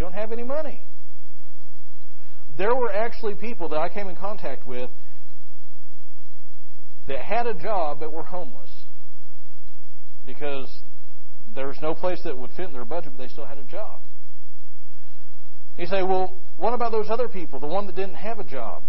You 0.00 0.06
don't 0.06 0.14
have 0.14 0.32
any 0.32 0.44
money. 0.44 0.80
There 2.56 2.74
were 2.74 2.90
actually 2.90 3.34
people 3.34 3.68
that 3.68 3.76
I 3.76 3.90
came 3.90 4.08
in 4.08 4.16
contact 4.16 4.66
with 4.66 4.88
that 7.06 7.18
had 7.18 7.46
a 7.46 7.52
job 7.52 8.00
but 8.00 8.10
were 8.10 8.22
homeless 8.22 8.70
because 10.24 10.70
there 11.54 11.66
was 11.66 11.76
no 11.82 11.94
place 11.94 12.18
that 12.24 12.38
would 12.38 12.50
fit 12.52 12.64
in 12.64 12.72
their 12.72 12.86
budget, 12.86 13.12
but 13.14 13.22
they 13.22 13.28
still 13.28 13.44
had 13.44 13.58
a 13.58 13.62
job. 13.64 14.00
You 15.76 15.84
say, 15.84 16.02
well, 16.02 16.34
what 16.56 16.72
about 16.72 16.92
those 16.92 17.10
other 17.10 17.28
people, 17.28 17.60
the 17.60 17.66
one 17.66 17.84
that 17.84 17.94
didn't 17.94 18.14
have 18.14 18.38
a 18.38 18.44
job? 18.44 18.82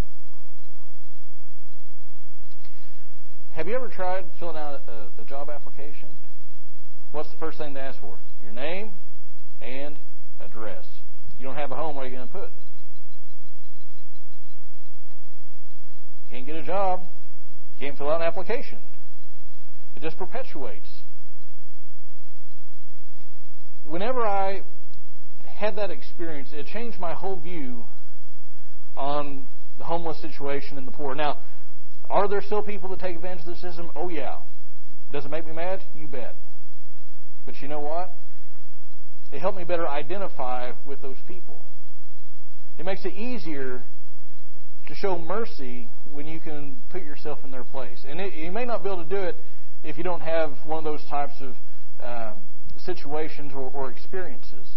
Have 3.50 3.68
you 3.68 3.74
ever 3.74 3.88
tried 3.88 4.24
filling 4.40 4.56
out 4.56 4.80
a, 4.88 5.20
a 5.20 5.26
job 5.26 5.50
application? 5.50 6.08
What's 7.10 7.30
the 7.30 7.36
first 7.36 7.58
thing 7.58 7.74
they 7.74 7.80
ask 7.80 8.00
for? 8.00 8.18
Your 8.42 8.52
name 8.52 8.92
and 9.60 9.98
address. 10.40 10.86
You 11.42 11.48
don't 11.48 11.56
have 11.56 11.72
a 11.72 11.74
home, 11.74 11.96
what 11.96 12.04
are 12.04 12.08
you 12.08 12.14
going 12.14 12.28
to 12.28 12.32
put? 12.32 12.50
Can't 16.30 16.46
get 16.46 16.54
a 16.54 16.62
job. 16.62 17.00
Can't 17.80 17.98
fill 17.98 18.10
out 18.10 18.20
an 18.20 18.28
application. 18.28 18.78
It 19.96 20.02
just 20.02 20.16
perpetuates. 20.16 20.88
Whenever 23.84 24.24
I 24.24 24.62
had 25.44 25.74
that 25.78 25.90
experience, 25.90 26.50
it 26.52 26.66
changed 26.66 27.00
my 27.00 27.12
whole 27.12 27.40
view 27.40 27.86
on 28.96 29.48
the 29.78 29.84
homeless 29.84 30.22
situation 30.22 30.78
and 30.78 30.86
the 30.86 30.92
poor. 30.92 31.16
Now, 31.16 31.38
are 32.08 32.28
there 32.28 32.40
still 32.40 32.62
people 32.62 32.88
that 32.90 33.00
take 33.00 33.16
advantage 33.16 33.48
of 33.48 33.54
the 33.54 33.56
system? 33.56 33.90
Oh, 33.96 34.08
yeah. 34.08 34.36
Does 35.10 35.24
it 35.24 35.30
make 35.32 35.44
me 35.44 35.54
mad? 35.54 35.82
You 35.92 36.06
bet. 36.06 36.36
But 37.44 37.60
you 37.60 37.66
know 37.66 37.80
what? 37.80 38.14
It 39.32 39.40
helped 39.40 39.56
me 39.56 39.64
better 39.64 39.88
identify 39.88 40.72
with 40.84 41.00
those 41.00 41.16
people. 41.26 41.60
It 42.78 42.84
makes 42.84 43.04
it 43.04 43.14
easier 43.14 43.82
to 44.86 44.94
show 44.94 45.18
mercy 45.18 45.88
when 46.10 46.26
you 46.26 46.40
can 46.40 46.80
put 46.90 47.02
yourself 47.02 47.38
in 47.44 47.50
their 47.50 47.64
place. 47.64 48.04
And 48.06 48.20
it, 48.20 48.34
you 48.34 48.52
may 48.52 48.64
not 48.64 48.82
be 48.82 48.90
able 48.90 49.04
to 49.04 49.08
do 49.08 49.16
it 49.16 49.36
if 49.84 49.96
you 49.96 50.04
don't 50.04 50.20
have 50.20 50.52
one 50.64 50.78
of 50.78 50.84
those 50.84 51.04
types 51.08 51.34
of 51.40 51.54
uh, 52.02 52.34
situations 52.84 53.52
or, 53.54 53.70
or 53.70 53.90
experiences. 53.90 54.76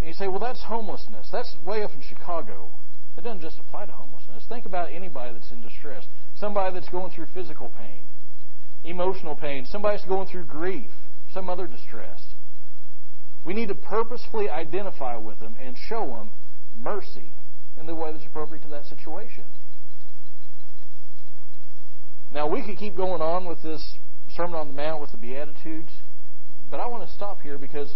And 0.00 0.08
you 0.08 0.14
say, 0.14 0.28
well, 0.28 0.40
that's 0.40 0.62
homelessness. 0.62 1.28
That's 1.32 1.54
way 1.64 1.82
up 1.82 1.90
in 1.94 2.02
Chicago. 2.08 2.70
It 3.18 3.24
doesn't 3.24 3.40
just 3.40 3.58
apply 3.58 3.86
to 3.86 3.92
homelessness. 3.92 4.44
Think 4.48 4.66
about 4.66 4.90
anybody 4.92 5.32
that's 5.32 5.50
in 5.50 5.60
distress. 5.62 6.04
Somebody 6.38 6.74
that's 6.74 6.88
going 6.88 7.10
through 7.12 7.26
physical 7.34 7.72
pain, 7.78 8.00
emotional 8.84 9.34
pain, 9.34 9.66
somebody 9.66 9.96
that's 9.96 10.08
going 10.08 10.28
through 10.28 10.44
grief, 10.44 10.90
some 11.32 11.48
other 11.48 11.66
distress. 11.66 12.22
We 13.46 13.54
need 13.54 13.68
to 13.68 13.74
purposefully 13.74 14.50
identify 14.50 15.16
with 15.16 15.38
them 15.38 15.56
and 15.60 15.76
show 15.88 16.06
them 16.06 16.30
mercy 16.76 17.32
in 17.78 17.86
the 17.86 17.94
way 17.94 18.12
that's 18.12 18.26
appropriate 18.26 18.62
to 18.62 18.68
that 18.68 18.86
situation. 18.86 19.44
Now, 22.32 22.48
we 22.48 22.62
could 22.62 22.76
keep 22.76 22.96
going 22.96 23.22
on 23.22 23.46
with 23.46 23.62
this 23.62 23.98
Sermon 24.36 24.56
on 24.56 24.66
the 24.66 24.74
Mount 24.74 25.00
with 25.00 25.12
the 25.12 25.18
Beatitudes, 25.18 25.92
but 26.70 26.80
I 26.80 26.86
want 26.86 27.08
to 27.08 27.14
stop 27.14 27.40
here 27.40 27.56
because 27.56 27.94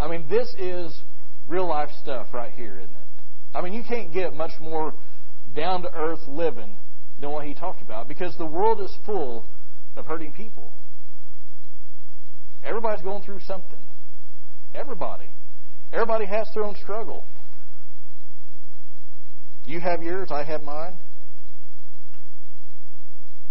I 0.00 0.06
mean, 0.06 0.28
this 0.28 0.54
is 0.58 1.02
real 1.48 1.66
life 1.66 1.90
stuff 2.00 2.28
right 2.32 2.52
here, 2.52 2.78
isn't 2.78 2.90
it? 2.90 2.96
I 3.54 3.62
mean, 3.62 3.72
you 3.72 3.82
can't 3.82 4.12
get 4.12 4.34
much 4.34 4.52
more 4.60 4.94
down 5.56 5.82
to 5.82 5.92
earth 5.92 6.20
living 6.28 6.76
than 7.20 7.30
what 7.30 7.46
he 7.46 7.54
talked 7.54 7.82
about 7.82 8.06
because 8.06 8.36
the 8.36 8.46
world 8.46 8.80
is 8.80 8.94
full 9.04 9.46
of 9.96 10.06
hurting 10.06 10.32
people. 10.32 10.72
Everybody's 12.64 13.02
going 13.02 13.22
through 13.22 13.40
something. 13.40 13.78
Everybody. 14.74 15.30
Everybody 15.92 16.26
has 16.26 16.48
their 16.54 16.64
own 16.64 16.76
struggle. 16.76 17.24
You 19.64 19.80
have 19.80 20.02
yours, 20.02 20.30
I 20.30 20.44
have 20.44 20.62
mine. 20.62 20.98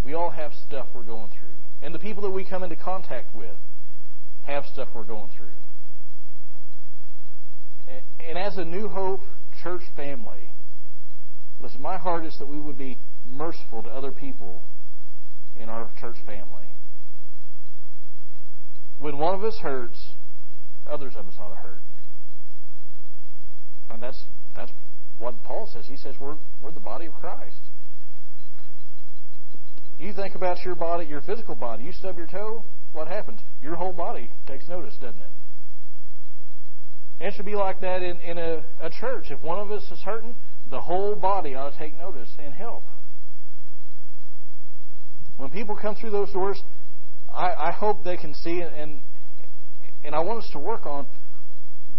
We 0.04 0.14
all 0.14 0.30
have 0.30 0.54
stuff 0.68 0.88
we're 0.94 1.04
going 1.04 1.30
through. 1.30 1.50
And 1.82 1.94
the 1.94 2.00
people 2.00 2.24
that 2.24 2.32
we 2.32 2.44
come 2.44 2.64
into 2.64 2.76
contact 2.76 3.36
with 3.36 3.56
have 4.44 4.66
stuff 4.66 4.88
we're 4.96 5.04
going 5.04 5.30
through. 5.36 5.48
And 8.28 8.38
as 8.38 8.58
a 8.58 8.66
New 8.66 8.88
Hope 8.88 9.22
church 9.62 9.84
family, 9.96 10.52
listen, 11.62 11.82
my 11.82 11.98
heart 11.98 12.26
is 12.26 12.38
that 12.40 12.48
we 12.48 12.60
would 12.60 12.78
be 12.78 12.98
merciful 13.26 13.84
to 13.84 13.90
other 13.90 14.12
people 14.12 14.62
in 15.56 15.70
our 15.70 15.90
church 16.00 16.18
family. 16.26 16.68
When 19.00 19.18
one 19.18 19.36
of 19.36 19.44
us 19.44 19.58
hurts, 19.62 20.14
others 20.88 21.14
of 21.16 21.28
us 21.28 21.36
ought 21.40 21.50
to 21.50 21.56
hurt. 21.56 21.82
And 23.90 24.02
that's 24.02 24.24
that's 24.56 24.72
what 25.18 25.44
Paul 25.44 25.70
says. 25.72 25.86
He 25.88 25.98
says 25.98 26.16
we're 26.20 26.38
we're 26.62 26.72
the 26.72 26.80
body 26.80 27.06
of 27.06 27.14
Christ. 27.14 27.58
You 30.00 30.14
think 30.14 30.36
about 30.36 30.64
your 30.64 30.76
body, 30.76 31.06
your 31.06 31.22
physical 31.22 31.56
body. 31.56 31.84
You 31.84 31.92
stub 31.92 32.18
your 32.18 32.28
toe, 32.28 32.64
what 32.94 33.08
happens? 33.08 33.40
Your 33.62 33.76
whole 33.76 33.94
body 33.94 34.30
takes 34.46 34.68
notice, 34.68 34.96
doesn't 34.96 35.22
it? 35.22 35.30
And 37.20 37.30
it 37.30 37.36
should 37.36 37.46
be 37.46 37.56
like 37.56 37.82
that 37.82 38.04
in, 38.04 38.18
in 38.20 38.38
a, 38.38 38.64
a 38.80 38.90
church. 38.90 39.32
If 39.32 39.42
one 39.42 39.60
of 39.60 39.72
us 39.72 39.84
is 39.92 40.00
hurting, 40.00 40.36
the 40.70 40.82
whole 40.82 41.16
body 41.16 41.56
ought 41.56 41.72
to 41.72 41.78
take 41.78 41.98
notice 41.98 42.30
and 42.38 42.54
help. 42.54 42.84
When 45.38 45.50
people 45.50 45.76
come 45.76 45.96
through 45.96 46.12
those 46.12 46.32
doors, 46.32 46.62
I, 47.38 47.68
I 47.68 47.72
hope 47.72 48.04
they 48.04 48.18
can 48.18 48.34
see 48.34 48.62
and 48.62 49.02
and 50.04 50.16
I 50.16 50.20
want 50.20 50.44
us 50.44 50.50
to 50.52 50.60
work 50.60 50.86
on 50.86 51.06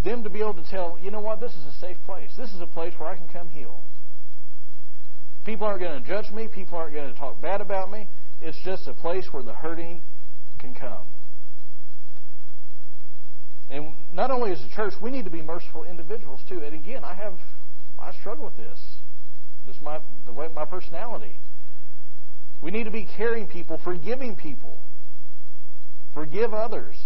them 0.05 0.23
to 0.23 0.31
be 0.31 0.41
able 0.41 0.55
to 0.55 0.65
tell, 0.71 0.99
you 1.01 1.11
know 1.11 1.21
what, 1.21 1.41
this 1.41 1.53
is 1.53 1.65
a 1.67 1.79
safe 1.79 1.97
place. 2.07 2.31
This 2.37 2.51
is 2.51 2.61
a 2.61 2.67
place 2.67 2.95
where 2.99 3.09
I 3.09 3.17
can 3.17 3.29
come 3.29 3.49
heal. 3.51 3.83
People 5.45 5.67
aren't 5.67 5.81
going 5.81 6.03
to 6.03 6.09
judge 6.09 6.31
me. 6.31 6.49
People 6.53 6.79
aren't 6.79 6.95
going 6.95 7.13
to 7.13 7.19
talk 7.19 7.41
bad 7.41 7.61
about 7.61 7.91
me. 7.91 8.09
It's 8.41 8.59
just 8.65 8.87
a 8.87 8.95
place 8.95 9.27
where 9.33 9.43
the 9.43 9.53
hurting 9.53 10.03
can 10.59 10.75
come. 10.75 11.07
And 13.71 13.93
not 14.13 14.31
only 14.31 14.53
as 14.53 14.61
a 14.63 14.75
church, 14.75 14.95
we 15.03 15.11
need 15.11 15.25
to 15.25 15.31
be 15.31 15.43
merciful 15.43 15.85
individuals 15.85 16.41
too. 16.49 16.61
And 16.61 16.75
again, 16.75 17.05
I 17.05 17.15
have 17.15 17.35
I 18.01 18.13
struggle 18.21 18.47
with 18.47 18.57
this. 18.57 18.79
Just 19.67 19.83
my 19.83 20.01
the 20.25 20.33
way 20.33 20.49
my 20.55 20.65
personality. 20.65 21.37
We 22.63 22.71
need 22.71 22.85
to 22.85 22.91
be 22.91 23.07
caring 23.17 23.47
people, 23.47 23.79
forgiving 23.85 24.37
people. 24.37 24.79
Forgive 26.15 26.53
others. 26.53 26.97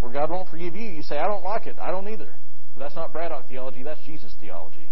Where 0.00 0.12
God 0.12 0.30
won't 0.30 0.48
forgive 0.48 0.74
you, 0.76 0.90
you 0.90 1.02
say, 1.02 1.18
I 1.18 1.26
don't 1.26 1.44
like 1.44 1.66
it. 1.66 1.76
I 1.80 1.90
don't 1.90 2.08
either. 2.08 2.34
But 2.74 2.84
that's 2.84 2.96
not 2.96 3.12
Braddock 3.12 3.48
theology, 3.48 3.82
that's 3.82 4.00
Jesus 4.04 4.32
theology. 4.40 4.90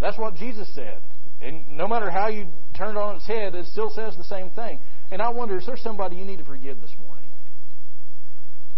That's 0.00 0.18
what 0.18 0.34
Jesus 0.34 0.68
said. 0.74 1.00
And 1.40 1.68
no 1.68 1.86
matter 1.86 2.10
how 2.10 2.28
you 2.28 2.46
turn 2.76 2.96
it 2.96 3.00
on 3.00 3.16
its 3.16 3.26
head, 3.26 3.54
it 3.54 3.66
still 3.66 3.90
says 3.90 4.16
the 4.16 4.24
same 4.24 4.50
thing. 4.50 4.80
And 5.10 5.20
I 5.20 5.28
wonder, 5.28 5.58
is 5.58 5.66
there 5.66 5.76
somebody 5.76 6.16
you 6.16 6.24
need 6.24 6.38
to 6.38 6.44
forgive 6.44 6.80
this 6.80 6.94
morning? 7.06 7.24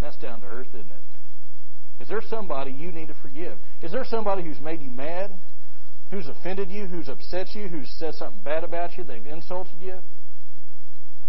That's 0.00 0.16
down 0.16 0.40
to 0.40 0.46
earth, 0.46 0.68
isn't 0.74 0.90
it? 0.90 2.02
Is 2.02 2.08
there 2.08 2.22
somebody 2.28 2.70
you 2.72 2.92
need 2.92 3.08
to 3.08 3.14
forgive? 3.14 3.58
Is 3.82 3.90
there 3.90 4.04
somebody 4.04 4.42
who's 4.42 4.60
made 4.60 4.80
you 4.80 4.90
mad? 4.90 5.32
Who's 6.10 6.28
offended 6.28 6.70
you? 6.70 6.86
Who's 6.86 7.08
upset 7.08 7.54
you? 7.54 7.68
Who's 7.68 7.90
said 7.98 8.14
something 8.14 8.40
bad 8.42 8.64
about 8.64 8.96
you? 8.96 9.04
They've 9.04 9.24
insulted 9.26 9.80
you? 9.80 9.98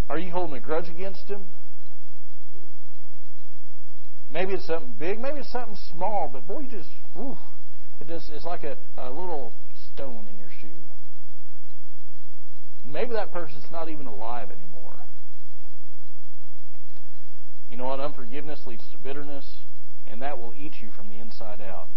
Are 0.10 0.18
you 0.18 0.32
holding 0.32 0.56
a 0.58 0.60
grudge 0.60 0.90
against 0.90 1.28
him? 1.28 1.46
Maybe 4.32 4.54
it's 4.54 4.66
something 4.66 4.94
big. 4.98 5.20
Maybe 5.20 5.40
it's 5.40 5.52
something 5.52 5.78
small. 5.92 6.30
But 6.32 6.48
boy, 6.48 6.62
you 6.62 6.68
just, 6.68 6.90
whew, 7.14 7.38
it 8.02 8.08
just, 8.08 8.30
it's 8.32 8.46
like 8.46 8.64
a, 8.64 8.78
a 8.98 9.10
little 9.10 9.54
stone 9.94 10.28
in 10.28 10.38
your 10.38 10.50
shoe. 10.62 10.68
maybe 12.86 13.12
that 13.14 13.32
person's 13.32 13.66
not 13.72 13.90
even 13.90 14.08
alive 14.08 14.50
anymore. 14.50 14.96
You 17.70 17.78
know 17.78 17.86
what? 17.86 18.00
Unforgiveness 18.00 18.62
leads 18.66 18.84
to 18.92 18.98
bitterness, 18.98 19.46
and 20.08 20.22
that 20.24 20.40
will 20.40 20.54
eat 20.58 20.74
you 20.82 20.90
from 20.90 21.10
the 21.10 21.20
inside 21.20 21.62
out. 21.62 21.88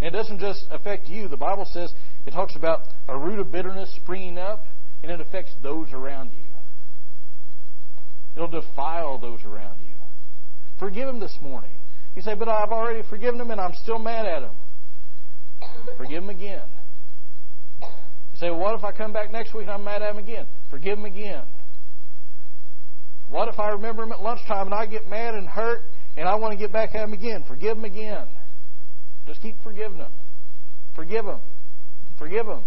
And 0.00 0.14
it 0.14 0.18
doesn't 0.18 0.40
just 0.40 0.66
affect 0.70 1.08
you. 1.08 1.28
The 1.28 1.36
Bible 1.36 1.64
says 1.64 1.92
it 2.26 2.32
talks 2.32 2.56
about 2.56 2.80
a 3.08 3.16
root 3.16 3.38
of 3.38 3.50
bitterness 3.50 3.90
springing 3.96 4.36
up, 4.36 4.66
and 5.02 5.10
it 5.10 5.20
affects 5.20 5.52
those 5.62 5.92
around 5.92 6.32
you. 6.32 6.51
It'll 8.34 8.48
defile 8.48 9.18
those 9.18 9.44
around 9.44 9.80
you. 9.80 9.94
Forgive 10.78 11.06
them 11.06 11.20
this 11.20 11.36
morning. 11.40 11.70
You 12.16 12.22
say, 12.22 12.34
but 12.34 12.48
I've 12.48 12.70
already 12.70 13.02
forgiven 13.08 13.38
them 13.38 13.50
and 13.50 13.60
I'm 13.60 13.74
still 13.82 13.98
mad 13.98 14.26
at 14.26 14.40
them. 14.40 14.56
Forgive 15.96 16.22
them 16.22 16.30
again. 16.30 16.62
You 17.80 18.36
say, 18.36 18.50
well, 18.50 18.60
what 18.60 18.74
if 18.74 18.84
I 18.84 18.92
come 18.92 19.12
back 19.12 19.30
next 19.30 19.54
week 19.54 19.62
and 19.62 19.70
I'm 19.70 19.84
mad 19.84 20.02
at 20.02 20.14
them 20.14 20.18
again? 20.22 20.46
Forgive 20.70 20.96
them 20.98 21.04
again. 21.04 21.42
What 23.28 23.48
if 23.48 23.58
I 23.58 23.70
remember 23.70 24.02
them 24.02 24.12
at 24.12 24.22
lunchtime 24.22 24.66
and 24.66 24.74
I 24.74 24.86
get 24.86 25.08
mad 25.08 25.34
and 25.34 25.48
hurt 25.48 25.82
and 26.16 26.28
I 26.28 26.34
want 26.34 26.52
to 26.52 26.58
get 26.58 26.72
back 26.72 26.94
at 26.94 27.00
them 27.00 27.12
again? 27.12 27.44
Forgive 27.46 27.76
them 27.76 27.84
again. 27.84 28.26
Just 29.26 29.40
keep 29.40 29.62
forgiving 29.62 29.98
them. 29.98 30.12
Forgive 30.94 31.24
them. 31.24 31.40
Forgive 32.18 32.46
them. 32.46 32.62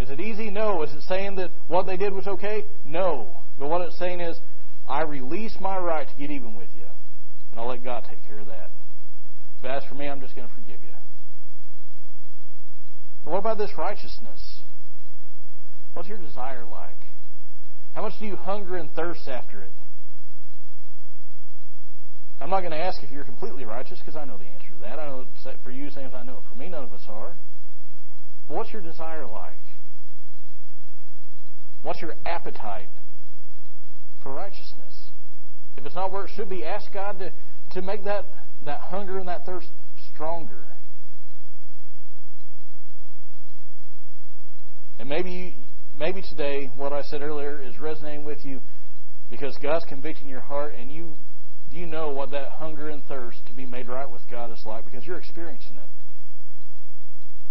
Is 0.00 0.10
it 0.10 0.20
easy? 0.20 0.50
No. 0.50 0.82
Is 0.82 0.92
it 0.92 1.02
saying 1.02 1.36
that 1.36 1.50
what 1.68 1.86
they 1.86 1.96
did 1.96 2.12
was 2.12 2.26
okay? 2.26 2.64
No. 2.84 3.36
But 3.58 3.68
what 3.68 3.82
it's 3.82 3.98
saying 3.98 4.20
is, 4.20 4.38
I 4.88 5.02
release 5.02 5.56
my 5.60 5.78
right 5.78 6.08
to 6.08 6.14
get 6.16 6.30
even 6.30 6.54
with 6.56 6.70
you. 6.74 6.86
And 7.50 7.60
I'll 7.60 7.68
let 7.68 7.84
God 7.84 8.06
take 8.08 8.26
care 8.26 8.38
of 8.38 8.46
that. 8.46 8.70
But 9.62 9.72
as 9.72 9.84
for 9.84 9.94
me, 9.94 10.08
I'm 10.08 10.20
just 10.20 10.34
going 10.34 10.48
to 10.48 10.54
forgive 10.54 10.82
you. 10.82 10.94
But 13.24 13.32
what 13.32 13.38
about 13.38 13.58
this 13.58 13.72
righteousness? 13.76 14.60
What's 15.92 16.08
your 16.08 16.18
desire 16.18 16.64
like? 16.64 16.96
How 17.94 18.02
much 18.02 18.14
do 18.18 18.26
you 18.26 18.36
hunger 18.36 18.76
and 18.76 18.90
thirst 18.92 19.28
after 19.28 19.60
it? 19.60 19.72
I'm 22.40 22.48
not 22.48 22.60
going 22.60 22.72
to 22.72 22.78
ask 22.78 23.02
if 23.02 23.10
you're 23.10 23.24
completely 23.24 23.64
righteous 23.64 23.98
because 23.98 24.16
I 24.16 24.24
know 24.24 24.38
the 24.38 24.46
answer 24.46 24.68
to 24.74 24.80
that. 24.80 24.98
I 24.98 25.06
know 25.06 25.26
for 25.62 25.70
you, 25.70 25.90
same 25.90 26.06
as 26.06 26.14
I 26.14 26.22
know 26.22 26.38
it 26.38 26.44
for 26.48 26.56
me. 26.56 26.70
None 26.70 26.84
of 26.84 26.92
us 26.92 27.02
are. 27.08 27.34
What's 28.48 28.72
your 28.72 28.80
desire 28.82 29.26
like? 29.26 29.52
What's 31.82 32.02
your 32.02 32.14
appetite 32.26 32.88
for 34.22 34.32
righteousness? 34.32 35.10
If 35.76 35.86
it's 35.86 35.94
not 35.94 36.12
where 36.12 36.26
it 36.26 36.30
should 36.36 36.48
be, 36.48 36.64
ask 36.64 36.92
God 36.92 37.18
to, 37.20 37.32
to 37.72 37.82
make 37.82 38.04
that, 38.04 38.26
that 38.66 38.80
hunger 38.80 39.18
and 39.18 39.28
that 39.28 39.46
thirst 39.46 39.68
stronger. 40.12 40.64
And 44.98 45.08
maybe 45.08 45.56
maybe 45.98 46.22
today 46.22 46.70
what 46.76 46.92
I 46.92 47.02
said 47.02 47.22
earlier 47.22 47.62
is 47.62 47.78
resonating 47.78 48.24
with 48.24 48.44
you 48.44 48.60
because 49.30 49.56
God's 49.62 49.86
convicting 49.86 50.28
your 50.28 50.40
heart 50.40 50.74
and 50.78 50.92
you 50.92 51.14
you 51.70 51.86
know 51.86 52.10
what 52.10 52.30
that 52.32 52.52
hunger 52.52 52.88
and 52.88 53.02
thirst 53.04 53.46
to 53.46 53.54
be 53.54 53.64
made 53.64 53.88
right 53.88 54.10
with 54.10 54.22
God 54.30 54.50
is 54.50 54.62
like 54.66 54.84
because 54.84 55.06
you're 55.06 55.18
experiencing 55.18 55.76
it. 55.76 55.88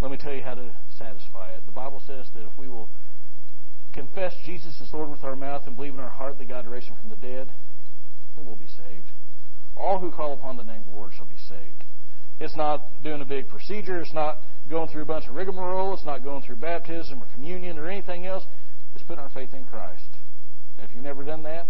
Let 0.02 0.12
me 0.12 0.18
tell 0.18 0.34
you 0.34 0.44
how 0.44 0.56
to 0.56 0.76
satisfy 0.98 1.52
it. 1.52 1.64
The 1.66 1.72
Bible 1.72 2.02
says 2.06 2.28
that 2.36 2.42
if 2.42 2.58
we 2.58 2.68
will 2.68 2.90
confess 3.94 4.34
Jesus 4.46 4.80
as 4.82 4.94
Lord 4.94 5.10
with 5.10 5.24
our 5.24 5.36
mouth 5.36 5.64
and 5.66 5.76
believe 5.76 5.94
in 5.94 6.00
our 6.00 6.10
heart 6.10 6.38
that 6.38 6.48
God 6.48 6.68
raised 6.68 6.88
him 6.88 6.96
from 7.00 7.10
the 7.10 7.16
dead, 7.16 7.50
we'll 8.38 8.56
be 8.56 8.68
saved. 8.68 9.08
All 9.76 10.00
who 10.00 10.12
call 10.12 10.34
upon 10.34 10.58
the 10.58 10.64
name 10.64 10.82
of 10.82 10.86
the 10.86 10.92
Lord 10.92 11.12
shall 11.16 11.26
be 11.26 11.40
saved. 11.48 11.84
It's 12.40 12.56
not 12.56 12.86
doing 13.04 13.22
a 13.22 13.26
big 13.26 13.50
procedure. 13.50 14.00
It's 14.00 14.14
not 14.14 14.40
going 14.70 14.88
through 14.90 15.02
a 15.02 15.06
bunch 15.06 15.28
of 15.28 15.36
rigmarole. 15.36 15.94
It's 15.94 16.06
not 16.06 16.24
going 16.24 16.42
through 16.44 16.58
baptism 16.58 17.22
or 17.22 17.28
communion 17.34 17.78
or 17.78 17.88
anything 17.88 18.26
else. 18.26 18.44
It's 18.96 19.04
putting 19.04 19.24
our 19.24 19.30
faith 19.30 19.54
in 19.54 19.66
Christ. 19.66 20.08
And 20.78 20.88
if 20.88 20.96
you've 20.96 21.04
never 21.04 21.24
done 21.24 21.44
that, 21.44 21.68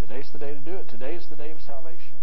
today's 0.00 0.28
the 0.32 0.38
day 0.38 0.54
to 0.54 0.60
do 0.60 0.76
it. 0.76 0.88
Today 0.88 1.14
is 1.14 1.26
the 1.28 1.36
day 1.36 1.50
of 1.50 1.60
salvation. 1.60 2.16